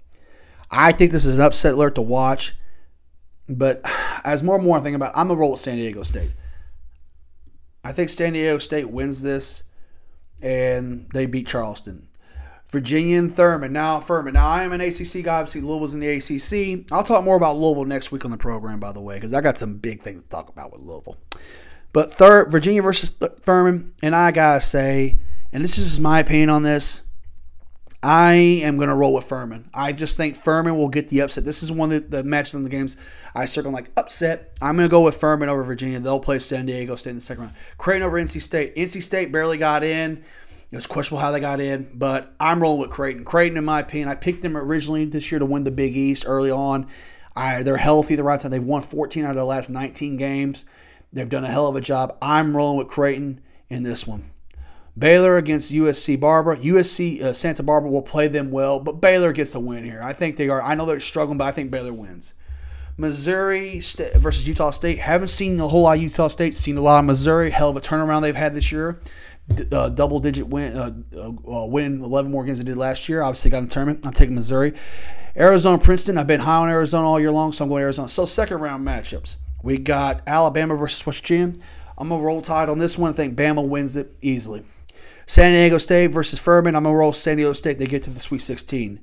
[0.71, 2.55] I think this is an upset alert to watch.
[3.49, 3.81] But
[4.25, 6.33] as more and more I think about, it, I'm gonna roll with San Diego State.
[7.85, 9.62] I think San Diego State wins this,
[10.43, 12.09] and they beat Charleston.
[12.66, 13.73] Virginia and Furman.
[13.73, 14.35] Now Furman.
[14.35, 15.39] Now I am an ACC guy.
[15.39, 16.93] Obviously, Louisville's in the ACC.
[16.93, 19.41] I'll talk more about Louisville next week on the program, by the way, because I
[19.41, 21.16] got some big things to talk about with Louisville.
[21.95, 23.11] But third, Virginia versus
[23.41, 25.16] Furman, and I gotta say,
[25.51, 27.03] and this is my opinion on this.
[28.03, 29.71] I am going to roll with Furman.
[29.75, 31.45] I just think Furman will get the upset.
[31.45, 32.97] This is one of the, the matches in the games
[33.35, 34.57] I circle like upset.
[34.63, 35.99] I'm going to go with Furman over Virginia.
[35.99, 37.57] They'll play San Diego State in the second round.
[37.77, 38.77] Creighton over NC State.
[38.77, 40.23] NC State barely got in.
[40.71, 43.25] It was questionable how they got in, but I'm rolling with Creighton.
[43.25, 46.25] Creighton, in my opinion, I picked them originally this year to win the Big East
[46.27, 46.87] early on.
[47.35, 48.51] I, they're healthy the right time.
[48.51, 50.67] They've won 14 out of the last 19 games.
[51.13, 52.19] They've done a hell of a job.
[52.21, 53.41] I'm rolling with Creighton
[53.71, 54.31] in this one.
[54.99, 56.57] Baylor against USC Barbara.
[56.59, 60.01] USC uh, Santa Barbara will play them well, but Baylor gets a win here.
[60.03, 60.63] I think they are.
[60.63, 62.35] I know they're struggling, but I think Baylor wins.
[62.97, 64.99] Missouri State versus Utah State.
[64.99, 66.57] Haven't seen a whole lot of Utah State.
[66.57, 67.51] Seen a lot of Missouri.
[67.51, 69.01] Hell of a turnaround they've had this year.
[69.73, 73.23] Uh, double digit win, uh, uh, winning 11 more games they did last year.
[73.23, 74.05] Obviously got in the tournament.
[74.05, 74.75] I'm taking Missouri.
[75.37, 76.19] Arizona Princeton.
[76.19, 78.09] I've been high on Arizona all year long, so I'm going Arizona.
[78.09, 79.37] So second round matchups.
[79.63, 81.59] We got Alabama versus West Virginia.
[81.97, 83.11] I'm gonna roll tide on this one.
[83.11, 84.65] I think Bama wins it easily.
[85.29, 86.74] San Diego State versus Furman.
[86.74, 87.79] I'm going to roll San Diego State.
[87.79, 88.99] They get to the Sweet 16.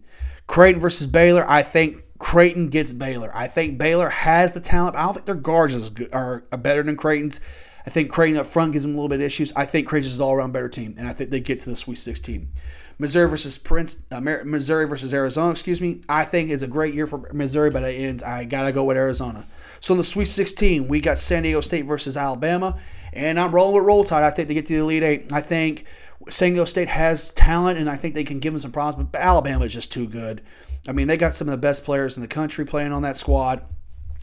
[0.47, 1.45] Creighton versus Baylor.
[1.47, 3.29] I think Creighton gets Baylor.
[3.35, 4.95] I think Baylor has the talent.
[4.95, 7.39] I don't think their guards are, are better than Creighton's.
[7.85, 9.53] I think Creighton up front gives them a little bit of issues.
[9.55, 11.99] I think Creighton's all around better team, and I think they get to the Sweet
[11.99, 12.51] 16.
[12.97, 15.51] Missouri versus Prince, uh, Missouri versus Arizona.
[15.51, 16.01] Excuse me.
[16.07, 18.23] I think it's a great year for Missouri, but it ends.
[18.23, 19.45] I gotta go with Arizona.
[19.81, 22.79] So in the Sweet 16, we got San Diego State versus Alabama,
[23.11, 24.23] and I'm rolling with Roll Tide.
[24.23, 25.33] I think they get to the Elite Eight.
[25.33, 25.85] I think
[26.29, 29.09] San Diego State has talent, and I think they can give them some problems.
[29.11, 30.41] But Alabama is just too good.
[30.87, 33.15] I mean, they got some of the best players in the country playing on that
[33.15, 33.63] squad.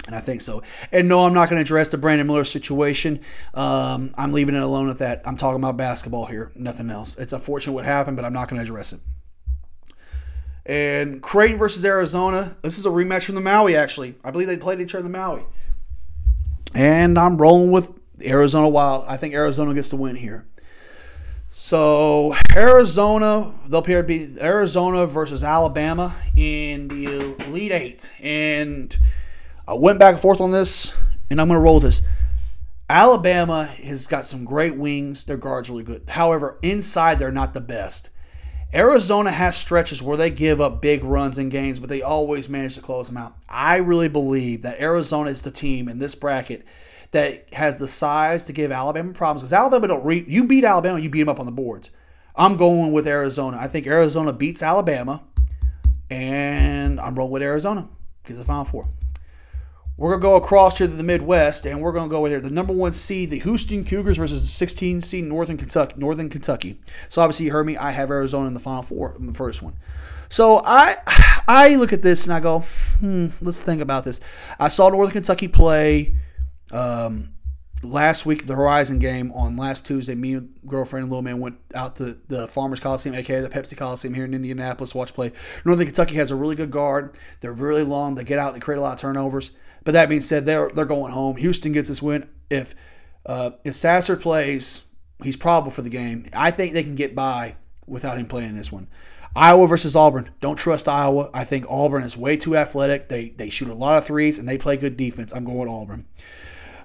[0.06, 0.62] And I think so.
[0.90, 3.20] And no, I'm not going to address the Brandon Miller situation.
[3.54, 5.22] Um, I'm leaving it alone at that.
[5.24, 7.16] I'm talking about basketball here, nothing else.
[7.16, 9.00] It's unfortunate what happened, but I'm not going to address it.
[10.66, 12.56] And Creighton versus Arizona.
[12.62, 14.16] This is a rematch from the Maui, actually.
[14.24, 15.42] I believe they played each other in the Maui.
[16.74, 17.92] And I'm rolling with
[18.24, 19.04] Arizona Wild.
[19.06, 20.46] I think Arizona gets the win here.
[21.64, 28.98] So Arizona, they'll be Arizona versus Alabama in the Elite Eight, and
[29.68, 30.98] I went back and forth on this,
[31.30, 32.02] and I'm going to roll this.
[32.90, 36.10] Alabama has got some great wings; their guards are really good.
[36.10, 38.10] However, inside they're not the best.
[38.74, 42.74] Arizona has stretches where they give up big runs in games, but they always manage
[42.74, 43.36] to close them out.
[43.48, 46.66] I really believe that Arizona is the team in this bracket
[47.12, 50.98] that has the size to give Alabama problems because Alabama don't re- you beat Alabama,
[50.98, 51.90] you beat them up on the boards.
[52.34, 53.58] I'm going with Arizona.
[53.60, 55.22] I think Arizona beats Alabama,
[56.10, 57.88] and I'm rolling with Arizona
[58.22, 58.88] because the Final Four.
[59.98, 62.48] We're gonna go across here to the Midwest, and we're gonna go with here the
[62.48, 65.94] number one seed, the Houston Cougars versus the 16 seed Northern Kentucky.
[65.98, 66.80] Northern Kentucky.
[67.10, 67.76] So obviously you heard me.
[67.76, 69.76] I have Arizona in the Final Four, in the first one.
[70.30, 70.96] So I
[71.46, 72.60] I look at this and I go,
[73.00, 74.18] hmm, let's think about this.
[74.58, 76.16] I saw Northern Kentucky play
[76.72, 77.34] um,
[77.82, 81.58] last week, the Horizon game on last Tuesday, me and girlfriend and little man went
[81.74, 85.32] out to the Farmers Coliseum, aka the Pepsi Coliseum here in Indianapolis, watch play.
[85.64, 87.16] Northern Kentucky has a really good guard.
[87.40, 88.14] They're really long.
[88.14, 88.54] They get out.
[88.54, 89.50] They create a lot of turnovers.
[89.84, 91.36] But that being said, they're they're going home.
[91.36, 92.28] Houston gets this win.
[92.50, 92.74] If
[93.26, 94.82] uh, if Sasser plays,
[95.22, 96.28] he's probable for the game.
[96.32, 97.56] I think they can get by
[97.86, 98.88] without him playing this one.
[99.34, 100.30] Iowa versus Auburn.
[100.40, 101.30] Don't trust Iowa.
[101.32, 103.08] I think Auburn is way too athletic.
[103.08, 105.32] They they shoot a lot of threes and they play good defense.
[105.32, 106.06] I'm going with Auburn.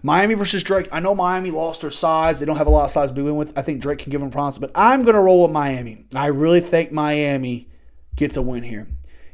[0.08, 0.88] Miami versus Drake.
[0.90, 2.40] I know Miami lost their size.
[2.40, 3.58] They don't have a lot of size to begin with.
[3.58, 6.06] I think Drake can give them problems, but I'm going to roll with Miami.
[6.16, 7.68] I really think Miami
[8.16, 8.88] gets a win here.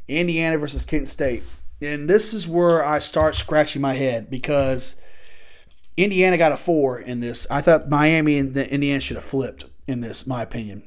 [0.08, 1.44] Indiana versus Kent State.
[1.80, 4.96] And this is where I start scratching my head because
[5.96, 7.46] Indiana got a four in this.
[7.52, 10.82] I thought Miami and Indiana should have flipped in this, my opinion.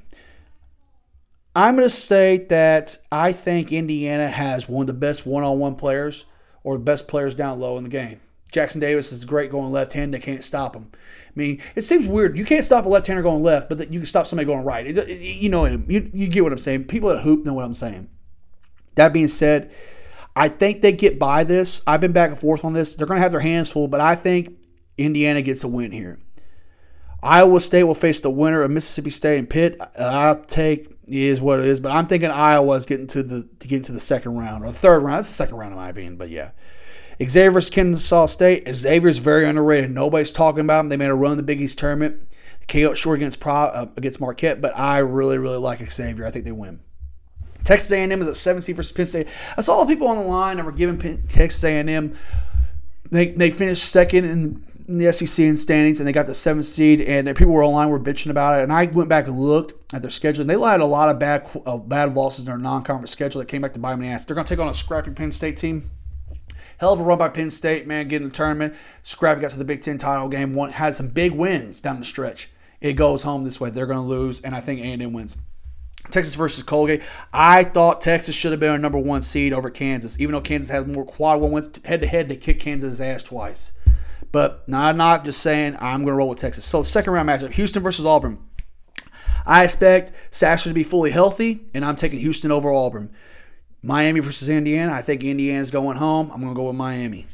[1.55, 5.59] I'm going to state that I think Indiana has one of the best one on
[5.59, 6.25] one players
[6.65, 8.19] or the best players down low in the game
[8.51, 10.13] Jackson Davis is great going left hand.
[10.13, 10.89] They can't stop him.
[10.93, 12.37] I mean, it seems weird.
[12.37, 14.87] You can't stop a left hander going left, but you can stop somebody going right.
[14.87, 16.85] It, it, you know, you, you get what I'm saying.
[16.85, 18.09] People at hoop know what I'm saying.
[18.95, 19.71] That being said,
[20.35, 21.81] I think they get by this.
[21.85, 22.95] I've been back and forth on this.
[22.95, 24.57] They're going to have their hands full, but I think
[24.97, 26.19] Indiana gets a win here.
[27.21, 29.79] Iowa State will face the winner of Mississippi State and Pitt.
[29.99, 33.77] I'll take is what it is, but I'm thinking Iowa's getting to the to get
[33.77, 35.19] into the second round or the third round.
[35.19, 36.51] That's the second round in my opinion, but yeah.
[37.21, 38.67] Xavier Kennesaw State.
[38.73, 39.91] Xavier's very underrated.
[39.91, 40.89] Nobody's talking about them.
[40.89, 42.21] They made a run in the Big East tournament.
[42.67, 46.25] KO short against Pro, uh, against Marquette, but I really really like Xavier.
[46.25, 46.81] I think they win.
[47.63, 49.27] Texas A&M is at 7 seed versus Penn State.
[49.57, 50.97] I saw the people on the line that were giving
[51.27, 52.17] Texas A&M.
[53.09, 57.01] They they finished second in the SEC in standings, and they got the seventh seed.
[57.01, 58.63] And people were online were bitching about it.
[58.63, 61.19] And I went back and looked at their schedule, and they had a lot of
[61.19, 64.25] bad uh, bad losses in their non-conference schedule that came back to bite the ass.
[64.25, 65.89] They're going to take on a scrappy Penn State team.
[66.77, 68.75] Hell of a run by Penn State, man, getting the tournament.
[69.03, 72.05] Scrappy got to the Big Ten title game, won, had some big wins down the
[72.05, 72.49] stretch.
[72.79, 73.69] It goes home this way.
[73.69, 75.37] They're going to lose, and I think A&M wins.
[76.11, 77.01] Texas versus Colgate.
[77.33, 80.69] I thought Texas should have been a number one seed over Kansas, even though Kansas
[80.69, 82.29] has more quad one wins head to head.
[82.29, 83.73] They kick Kansas' ass twice.
[84.31, 86.65] But not not just saying I'm going to roll with Texas.
[86.65, 88.39] So second round matchup: Houston versus Auburn.
[89.45, 93.09] I expect Sasser to be fully healthy, and I'm taking Houston over Auburn.
[93.81, 94.91] Miami versus Indiana.
[94.91, 96.31] I think Indiana's going home.
[96.31, 97.25] I'm going to go with Miami.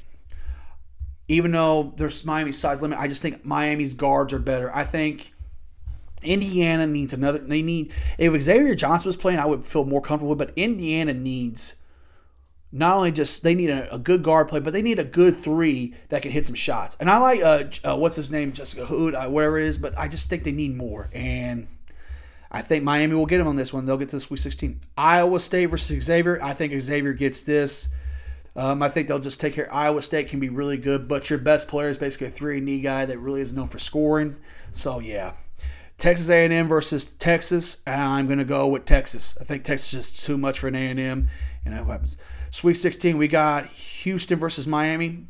[1.28, 4.74] Even though there's Miami's size limit, I just think Miami's guards are better.
[4.76, 5.34] I think
[6.22, 7.40] Indiana needs another.
[7.40, 10.36] They need if Xavier Johnson was playing, I would feel more comfortable.
[10.36, 11.76] But Indiana needs
[12.72, 15.38] not only just they need a, a, good guard play, but they need a good
[15.38, 16.98] three that can hit some shots.
[17.00, 19.98] And I like uh, uh what's his name, Jessica Hood, uh, whatever it is, but
[19.98, 21.10] I just think they need more.
[21.14, 21.68] And
[22.54, 23.86] I think Miami will get them on this one.
[23.86, 24.82] They'll get to the Sweet 16.
[24.96, 26.40] Iowa State versus Xavier.
[26.42, 27.90] I think Xavier gets this.
[28.56, 29.74] Um, I think they'll just take care.
[29.74, 32.80] Iowa State can be really good, but your best player is basically a three D
[32.82, 34.36] guy that really is known for scoring.
[34.72, 35.34] So yeah,
[35.98, 37.82] Texas A&M versus Texas.
[37.88, 39.36] I'm to go with Texas.
[39.42, 41.30] I think Texas is just too much for an A&M,
[41.66, 42.18] and that happens.
[42.52, 45.26] Sweet 16, we got Houston versus Miami.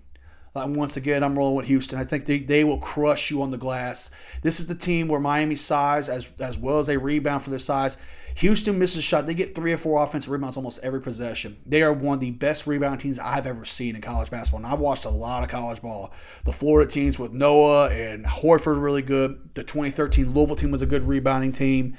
[0.56, 1.97] Uh, once again, I'm rolling with Houston.
[1.97, 4.12] I think they, they will crush you on the glass.
[4.43, 7.60] This is the team where Miami's size, as as well as they rebound for their
[7.60, 7.97] size.
[8.36, 9.26] Houston misses a shot.
[9.26, 11.58] They get three or four offensive rebounds almost every possession.
[11.66, 14.64] They are one of the best rebound teams I've ever seen in college basketball.
[14.64, 16.12] And I've watched a lot of college ball.
[16.45, 19.49] The Florida teams with Noah and Horford really good.
[19.54, 21.95] The 2013 Louisville team was a good rebounding team.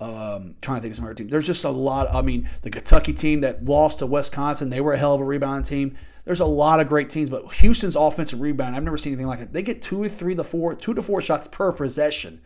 [0.00, 1.30] Um, trying to think of some other teams.
[1.30, 2.12] There's just a lot.
[2.12, 5.24] I mean, the Kentucky team that lost to Wisconsin, they were a hell of a
[5.24, 5.96] rebounding team.
[6.24, 9.40] There's a lot of great teams, but Houston's offensive rebound, I've never seen anything like
[9.40, 9.52] it.
[9.52, 12.40] They get two to three to four, two to four shots per possession.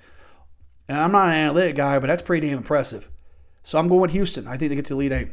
[0.88, 3.08] And I'm not an analytic guy, but that's pretty damn impressive.
[3.62, 4.48] So I'm going with Houston.
[4.48, 5.28] I think they get to Elite Eight.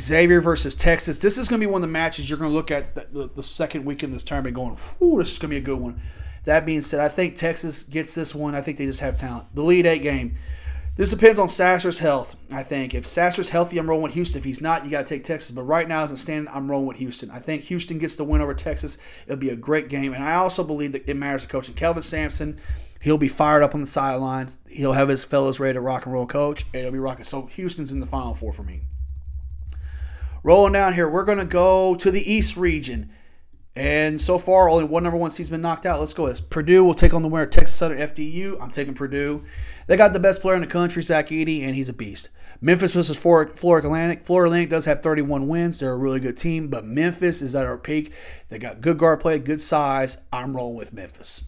[0.00, 1.18] Xavier versus Texas.
[1.18, 3.06] This is going to be one of the matches you're going to look at the,
[3.12, 5.64] the, the second week in this tournament going, whoo, this is going to be a
[5.64, 6.00] good one.
[6.44, 8.54] That being said, I think Texas gets this one.
[8.54, 9.54] I think they just have talent.
[9.54, 10.36] The Elite Eight game.
[10.94, 12.92] This depends on Sasser's health, I think.
[12.92, 14.38] If Sasser's healthy, I'm rolling with Houston.
[14.38, 15.50] If he's not, you got to take Texas.
[15.50, 17.30] But right now, as it stands, I'm rolling with Houston.
[17.30, 18.98] I think Houston gets the win over Texas.
[19.26, 20.12] It'll be a great game.
[20.12, 21.74] And I also believe that it matters to coaching.
[21.74, 22.60] Kelvin Sampson,
[23.00, 24.60] he'll be fired up on the sidelines.
[24.68, 26.66] He'll have his fellows ready to rock and roll coach.
[26.74, 27.24] And it'll be rocking.
[27.24, 28.82] So Houston's in the final four for me.
[30.42, 33.10] Rolling down here, we're going to go to the East region.
[33.74, 35.98] And so far, only one number one seed's been knocked out.
[35.98, 36.42] Let's go this.
[36.42, 38.60] Purdue will take on the winner Texas Southern FDU.
[38.60, 39.44] I'm taking Purdue.
[39.86, 42.28] They got the best player in the country, Zach Edey, and he's a beast.
[42.60, 43.52] Memphis versus Florida
[43.86, 44.24] Atlantic.
[44.24, 45.80] Florida Atlantic does have 31 wins.
[45.80, 48.12] They're a really good team, but Memphis is at our peak.
[48.50, 50.18] They got good guard play, good size.
[50.32, 51.44] I'm rolling with Memphis.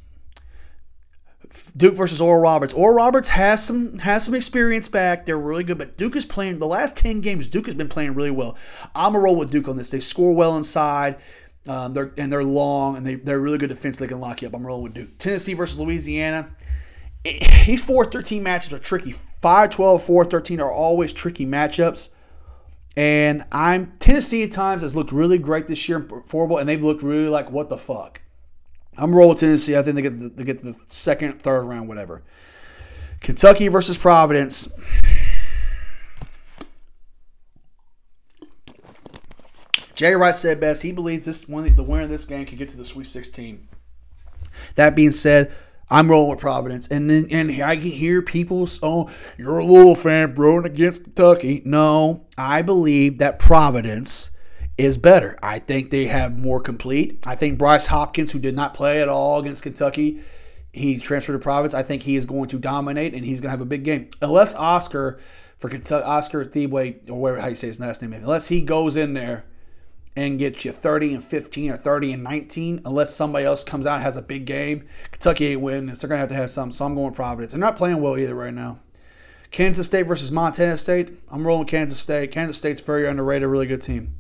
[1.77, 2.75] Duke versus Oral Roberts.
[2.75, 5.25] Oral Roberts has some has some experience back.
[5.25, 7.47] They're really good, but Duke is playing the last 10 games.
[7.47, 8.57] Duke has been playing really well.
[8.97, 9.93] I'm gonna roll with Duke on this.
[9.93, 11.17] They score well inside.
[11.67, 13.99] Um, they're and they're long and they they're really good defense.
[13.99, 14.55] They can lock you up.
[14.55, 15.19] I'm rolling with Duke.
[15.19, 16.51] Tennessee versus Louisiana.
[17.25, 19.15] these 4-13 matchups are tricky.
[19.43, 22.11] 5-12, 4-13 are always tricky matchups.
[22.97, 27.03] And I'm Tennessee at times has looked really great this year four and they've looked
[27.03, 28.21] really like what the fuck.
[28.97, 29.77] I'm rolling Tennessee.
[29.77, 32.23] I think they get the, they get the second, third round, whatever.
[33.21, 34.69] Kentucky versus Providence.
[39.95, 40.83] Jay Wright said best.
[40.83, 43.69] He believes this one, the winner of this game can get to the Sweet 16.
[44.77, 45.53] That being said,
[45.91, 49.95] I'm rolling with Providence, and then and I can hear people, oh, you're a Louisville
[49.95, 51.63] fan, bro, against Kentucky.
[51.65, 54.31] No, I believe that Providence
[54.79, 55.39] is better.
[55.43, 57.25] I think they have more complete.
[57.27, 60.21] I think Bryce Hopkins, who did not play at all against Kentucky,
[60.73, 61.75] he transferred to Providence.
[61.75, 64.09] I think he is going to dominate, and he's going to have a big game.
[64.23, 65.21] Unless Oscar
[65.59, 68.97] for Kentucky, Oscar Tshiebwe, or whatever how you say his last name, unless he goes
[68.97, 69.45] in there
[70.17, 73.97] and get you 30 and 15 or 30 and 19 unless somebody else comes out
[73.97, 74.87] and has a big game.
[75.11, 76.71] Kentucky ain't winning, so they're going to have to have some.
[76.71, 77.53] So I'm going Providence.
[77.53, 78.79] They're not playing well either right now.
[79.51, 81.13] Kansas State versus Montana State.
[81.31, 82.31] I'm rolling Kansas State.
[82.33, 84.17] Kansas State's very underrated, really good team.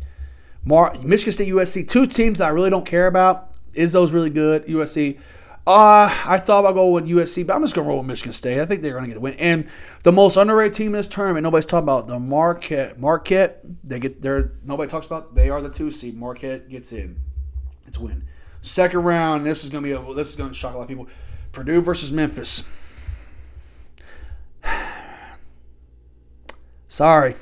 [0.64, 3.51] Mar- Michigan State, USC, two teams that I really don't care about.
[3.72, 4.64] Izzo's really good.
[4.66, 5.18] USC.
[5.66, 8.34] Uh, I thought about going with USC, but I'm just going to roll with Michigan
[8.34, 8.60] State.
[8.60, 9.32] I think they're going to get a win.
[9.34, 9.66] And
[10.02, 13.00] the most underrated team in this tournament, nobody's talking about the Marquette.
[13.00, 14.52] Marquette, they get there.
[14.62, 15.34] Nobody talks about.
[15.34, 16.18] They are the two seed.
[16.18, 17.16] Marquette gets in.
[17.86, 18.26] It's a win.
[18.60, 19.46] Second round.
[19.46, 19.92] This is going to be.
[19.92, 21.08] A, this is going to shock a lot of people.
[21.52, 22.62] Purdue versus Memphis.
[26.88, 27.36] Sorry,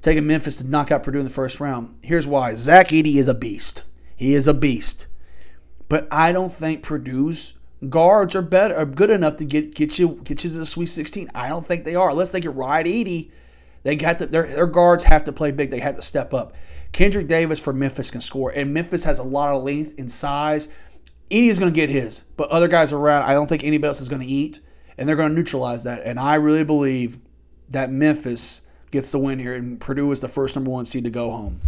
[0.00, 1.98] taking Memphis to knock out Purdue in the first round.
[2.02, 3.82] Here's why: Zach Edey is a beast.
[4.16, 5.08] He is a beast.
[5.90, 7.54] But I don't think Purdue's
[7.88, 10.86] guards are better are good enough to get get you get you to the Sweet
[10.86, 11.28] 16.
[11.34, 12.10] I don't think they are.
[12.10, 13.30] Unless they can ride Edey,
[13.82, 15.70] they got to, their their guards have to play big.
[15.70, 16.54] They have to step up.
[16.92, 20.68] Kendric Davis for Memphis can score, and Memphis has a lot of length and size.
[21.28, 24.00] Edey is going to get his, but other guys around, I don't think anybody else
[24.00, 24.60] is going to eat,
[24.96, 26.02] and they're going to neutralize that.
[26.04, 27.18] And I really believe
[27.68, 31.10] that Memphis gets the win here, and Purdue is the first number one seed to
[31.10, 31.60] go home.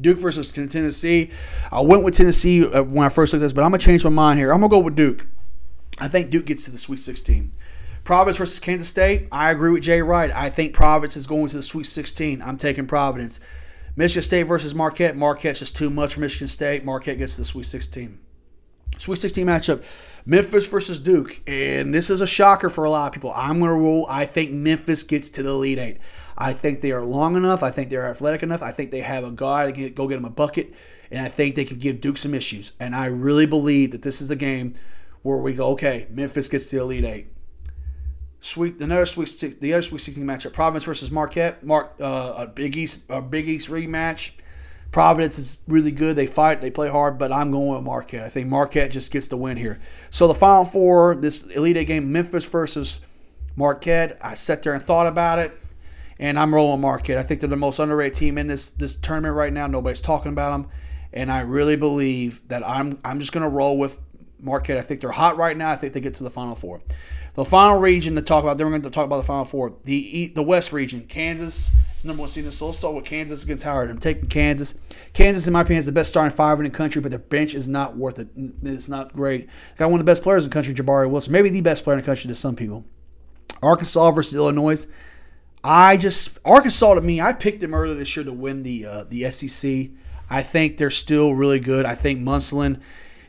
[0.00, 1.30] Duke versus Tennessee.
[1.70, 4.04] I went with Tennessee uh, when I first looked at this, but I'm gonna change
[4.04, 4.52] my mind here.
[4.52, 5.26] I'm gonna go with Duke.
[5.98, 7.52] I think Duke gets to the Sweet 16.
[8.04, 9.28] Providence versus Kansas State.
[9.32, 10.30] I agree with Jay Wright.
[10.30, 12.42] I think Providence is going to the Sweet 16.
[12.42, 13.40] I'm taking Providence.
[13.96, 15.16] Michigan State versus Marquette.
[15.16, 16.84] Marquette's just too much for Michigan State.
[16.84, 18.18] Marquette gets to the Sweet 16.
[18.98, 19.84] Sweet 16 matchup.
[20.26, 21.40] Memphis versus Duke.
[21.46, 23.32] And this is a shocker for a lot of people.
[23.34, 24.06] I'm going to rule.
[24.08, 25.98] I think Memphis gets to the Elite Eight.
[26.36, 27.62] I think they are long enough.
[27.62, 28.62] I think they're athletic enough.
[28.62, 30.74] I think they have a guy to get, go get them a bucket.
[31.10, 32.72] And I think they can give Duke some issues.
[32.80, 34.74] And I really believe that this is the game
[35.22, 37.26] where we go, okay, Memphis gets the Elite Eight.
[38.40, 41.64] Sweet, another sweet, the other Sweet 16 matchup: Providence versus Marquette.
[41.64, 44.32] Mark, uh, a Big East, a Big East rematch.
[44.92, 46.14] Providence is really good.
[46.14, 48.22] They fight, they play hard, but I'm going with Marquette.
[48.22, 49.80] I think Marquette just gets the win here.
[50.10, 53.00] So the final four, this Elite Eight game, Memphis versus
[53.56, 54.18] Marquette.
[54.22, 55.58] I sat there and thought about it,
[56.24, 57.18] and I'm rolling Marquette.
[57.18, 59.66] I think they're the most underrated team in this this tournament right now.
[59.66, 60.70] Nobody's talking about them,
[61.12, 63.98] and I really believe that I'm I'm just going to roll with
[64.40, 64.78] Marquette.
[64.78, 65.70] I think they're hot right now.
[65.70, 66.80] I think they get to the Final Four.
[67.34, 69.74] The final region to talk about, then we're going to talk about the Final Four.
[69.84, 72.50] The the West region, Kansas is number one seed.
[72.50, 73.90] So let's start with Kansas against Howard.
[73.90, 74.74] I'm taking Kansas.
[75.12, 77.54] Kansas, in my opinion, is the best starting five in the country, but their bench
[77.54, 78.28] is not worth it.
[78.62, 79.50] It's not great.
[79.76, 81.32] Got one of the best players in the country, Jabari Wilson.
[81.34, 82.86] Maybe the best player in the country to some people.
[83.62, 84.86] Arkansas versus Illinois.
[85.64, 89.04] I just Arkansas to me, I picked them earlier this year to win the uh,
[89.04, 89.88] the SEC.
[90.28, 91.86] I think they're still really good.
[91.86, 92.80] I think Musselman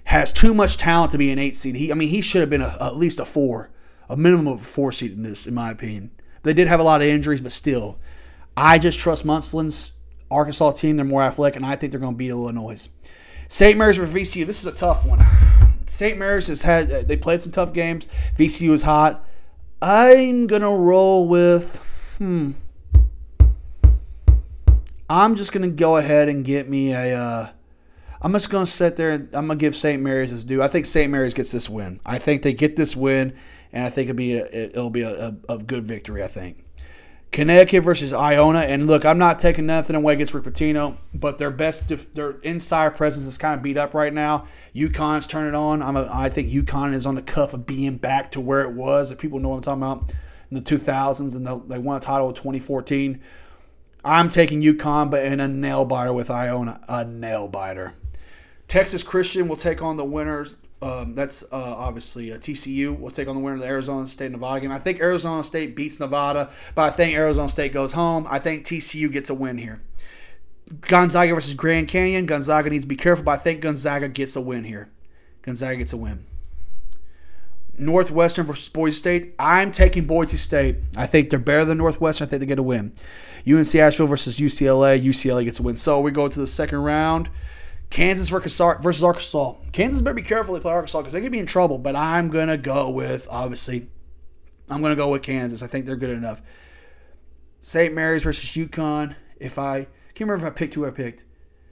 [0.05, 1.75] has too much talent to be an eight seed.
[1.75, 3.71] He, I mean, he should have been a, at least a four,
[4.09, 6.11] a minimum of a four seed in this, in my opinion.
[6.43, 7.97] They did have a lot of injuries, but still,
[8.55, 9.93] I just trust Musselman's
[10.29, 10.97] Arkansas team.
[10.97, 12.87] They're more athletic, and I think they're going to beat Illinois.
[13.47, 13.77] St.
[13.77, 14.45] Mary's for VCU.
[14.45, 15.25] This is a tough one.
[15.85, 16.17] St.
[16.17, 18.07] Mary's has had they played some tough games.
[18.37, 19.25] VCU is hot.
[19.81, 22.51] I'm gonna roll with hmm.
[25.09, 27.19] I'm just gonna go ahead and get me a.
[27.19, 27.49] Uh,
[28.21, 30.01] I'm just gonna sit there and I'm gonna give St.
[30.01, 30.63] Mary's its due.
[30.63, 31.11] I think St.
[31.11, 31.99] Mary's gets this win.
[32.05, 33.35] I think they get this win,
[33.71, 36.23] and I think it'll be a, it'll be a, a, a good victory.
[36.23, 36.65] I think.
[37.35, 41.51] Connecticut versus Iona, and look, I'm not taking nothing away against Rick Pitino, but their
[41.51, 44.47] best, their inside presence is kind of beat up right now.
[44.73, 45.81] UConn's turning on.
[45.81, 48.71] I'm a, I think UConn is on the cuff of being back to where it
[48.71, 49.11] was.
[49.11, 50.13] If people know what I'm talking about,
[50.49, 53.21] in the 2000s, and they won a title in 2014.
[54.03, 57.93] I'm taking UConn, but in a nail biter with Iona, a nail biter.
[58.67, 60.57] Texas Christian will take on the winners.
[60.81, 64.31] Um, that's uh, obviously a TCU will take on the winner of the Arizona State
[64.31, 64.71] Nevada game.
[64.71, 68.27] I think Arizona State beats Nevada, but I think Arizona State goes home.
[68.29, 69.81] I think TCU gets a win here.
[70.81, 72.25] Gonzaga versus Grand Canyon.
[72.25, 74.89] Gonzaga needs to be careful, but I think Gonzaga gets a win here.
[75.41, 76.25] Gonzaga gets a win.
[77.77, 79.35] Northwestern versus Boise State.
[79.37, 80.77] I'm taking Boise State.
[80.95, 82.27] I think they're better than Northwestern.
[82.27, 82.93] I think they get a win.
[83.47, 85.01] UNC Asheville versus UCLA.
[85.01, 85.75] UCLA gets a win.
[85.75, 87.29] So we go to the second round.
[87.89, 89.53] Kansas versus Arkansas.
[89.71, 91.77] Kansas better be careful they play Arkansas because they could be in trouble.
[91.77, 93.89] But I'm gonna go with obviously.
[94.69, 95.61] I'm gonna go with Kansas.
[95.61, 96.41] I think they're good enough.
[97.59, 97.93] St.
[97.93, 99.15] Mary's versus UConn.
[99.39, 101.25] If I can't remember if I picked who I picked.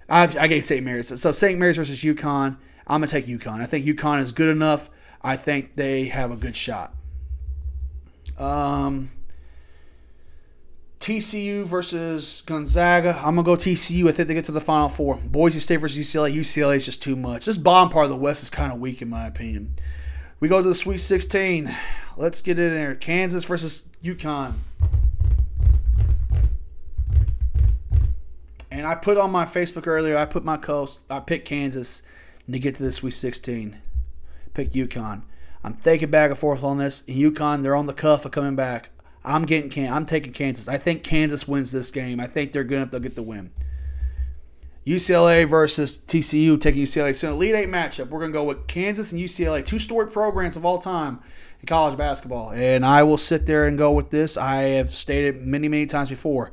[0.10, 0.84] I, I gave St.
[0.84, 1.20] Mary's.
[1.20, 1.58] So St.
[1.58, 2.58] Mary's versus UConn.
[2.86, 3.62] I'm gonna take UConn.
[3.62, 4.90] I think UConn is good enough.
[5.24, 6.94] I think they have a good shot.
[8.38, 9.12] Um,
[11.00, 13.18] TCU versus Gonzaga.
[13.18, 14.08] I'm gonna go TCU.
[14.08, 15.18] I think they get to the Final Four.
[15.18, 16.34] Boise State versus UCLA.
[16.34, 17.46] UCLA is just too much.
[17.46, 19.76] This bottom part of the West is kind of weak in my opinion.
[20.40, 21.74] We go to the Sweet 16.
[22.18, 22.96] Let's get in there.
[22.96, 24.54] Kansas versus UConn.
[28.70, 30.18] And I put on my Facebook earlier.
[30.18, 31.02] I put my coast.
[31.10, 32.02] I picked Kansas
[32.52, 33.78] to get to the Sweet 16.
[34.54, 35.24] Pick UConn.
[35.64, 37.04] I'm thinking back and forth on this.
[37.08, 38.90] And UConn, they're on the cuff of coming back.
[39.24, 39.92] I'm getting Can.
[39.92, 40.68] I'm taking Kansas.
[40.68, 42.20] I think Kansas wins this game.
[42.20, 42.92] I think they're good.
[42.92, 43.52] They'll get the win.
[44.86, 47.16] UCLA versus TCU, taking UCLA.
[47.16, 48.10] So an Elite Eight matchup.
[48.10, 51.22] We're going to go with Kansas and UCLA, two storied programs of all time
[51.62, 52.52] in college basketball.
[52.52, 54.36] And I will sit there and go with this.
[54.36, 56.52] I have stated many, many times before.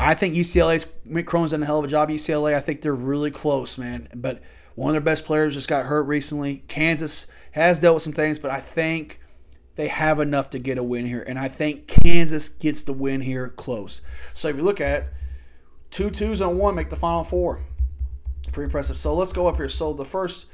[0.00, 2.08] I think UCLA's Mick Cronin's done a hell of a job.
[2.08, 4.08] UCLA, I think they're really close, man.
[4.12, 4.42] But
[4.74, 6.64] one of their best players just got hurt recently.
[6.68, 9.20] Kansas has dealt with some things, but I think
[9.76, 11.24] they have enough to get a win here.
[11.26, 14.02] And I think Kansas gets the win here close.
[14.32, 15.08] So if you look at it,
[15.90, 17.60] two twos and one make the final four.
[18.52, 18.96] Pretty impressive.
[18.96, 19.68] So let's go up here.
[19.68, 20.46] So the first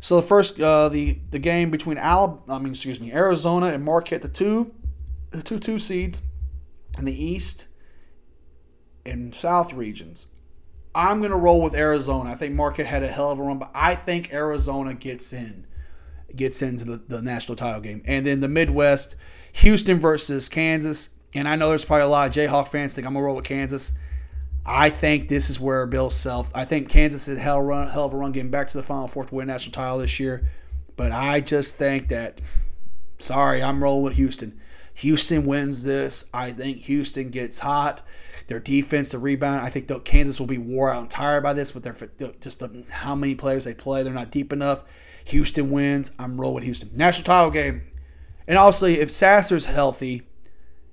[0.00, 3.84] so the first uh, the the game between Al I mean excuse me Arizona and
[3.84, 4.72] Marquette the two
[5.30, 6.22] the two two seeds
[6.98, 7.66] in the East
[9.04, 10.28] and South regions.
[10.98, 12.30] I'm gonna roll with Arizona.
[12.30, 15.64] I think Marquette had a hell of a run, but I think Arizona gets in
[16.34, 18.02] gets into the, the national title game.
[18.04, 19.14] And then the Midwest,
[19.52, 21.10] Houston versus Kansas.
[21.34, 23.44] And I know there's probably a lot of Jayhawk fans think I'm gonna roll with
[23.44, 23.92] Kansas.
[24.66, 26.50] I think this is where Bill Self.
[26.52, 29.06] I think Kansas had hell run, hell of a run getting back to the Final
[29.06, 30.48] Four to win national title this year,
[30.96, 32.40] but I just think that.
[33.20, 34.60] Sorry, I'm rolling with Houston.
[34.94, 36.24] Houston wins this.
[36.34, 38.02] I think Houston gets hot.
[38.48, 39.60] Their defense, the rebound.
[39.60, 42.84] I think Kansas will be wore out and tired by this with their just the,
[42.90, 44.02] how many players they play.
[44.02, 44.84] They're not deep enough.
[45.26, 46.12] Houston wins.
[46.18, 46.90] I'm rolling with Houston.
[46.94, 47.82] National title game.
[48.46, 50.22] And obviously, if Sasser's healthy,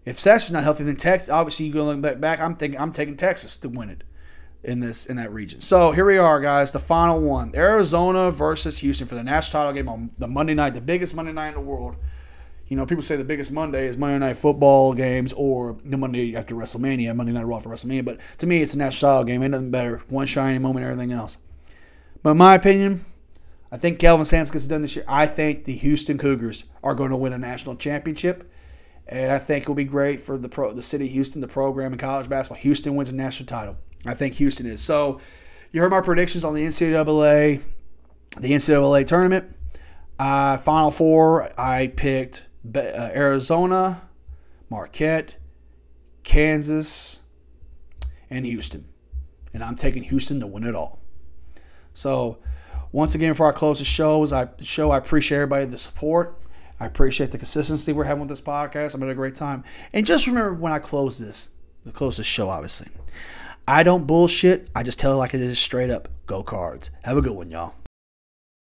[0.03, 1.29] if Sasser's not healthy, then Texas.
[1.29, 2.41] Obviously, you going back, back.
[2.41, 4.03] I'm thinking I'm taking Texas to win it
[4.61, 5.61] in this in that region.
[5.61, 6.73] So here we are, guys.
[6.73, 10.73] The final one: Arizona versus Houston for the national title game on the Monday night,
[10.73, 11.95] the biggest Monday night in the world.
[12.68, 16.36] You know, people say the biggest Monday is Monday Night Football games or the Monday
[16.36, 18.03] after WrestleMania, Monday Night Raw for WrestleMania.
[18.03, 19.43] But to me, it's a national title game.
[19.43, 20.01] Ain't nothing better.
[20.09, 21.38] One shining moment, everything else.
[22.24, 23.05] But in my opinion,
[23.72, 25.05] I think Kelvin Sampson gets done this year.
[25.07, 28.51] I think the Houston Cougars are going to win a national championship.
[29.07, 31.47] And I think it will be great for the pro, the city of Houston, the
[31.47, 32.61] program in college basketball.
[32.61, 33.78] Houston wins a national title.
[34.05, 34.82] I think Houston is.
[34.82, 35.20] So
[35.72, 37.61] you heard my predictions on the NCAA,
[38.39, 39.55] the NCAA tournament.
[40.18, 44.01] Uh, Final four, I picked Uh, Arizona,
[44.70, 45.36] Marquette,
[46.24, 47.22] Kansas,
[48.30, 48.86] and Houston.
[49.53, 50.99] And I'm taking Houston to win it all.
[51.93, 52.39] So
[52.91, 56.39] once again, for our closest shows, I show I appreciate everybody the support.
[56.80, 58.93] I appreciate the consistency we're having with this podcast.
[58.93, 59.63] I'm having a great time.
[59.93, 61.49] And just remember when I close this,
[61.86, 62.88] the closest show, obviously.
[63.68, 64.70] I don't bullshit.
[64.76, 66.09] I just tell it like it is straight up.
[66.26, 66.91] Go cards.
[67.03, 67.74] Have a good one, y'all.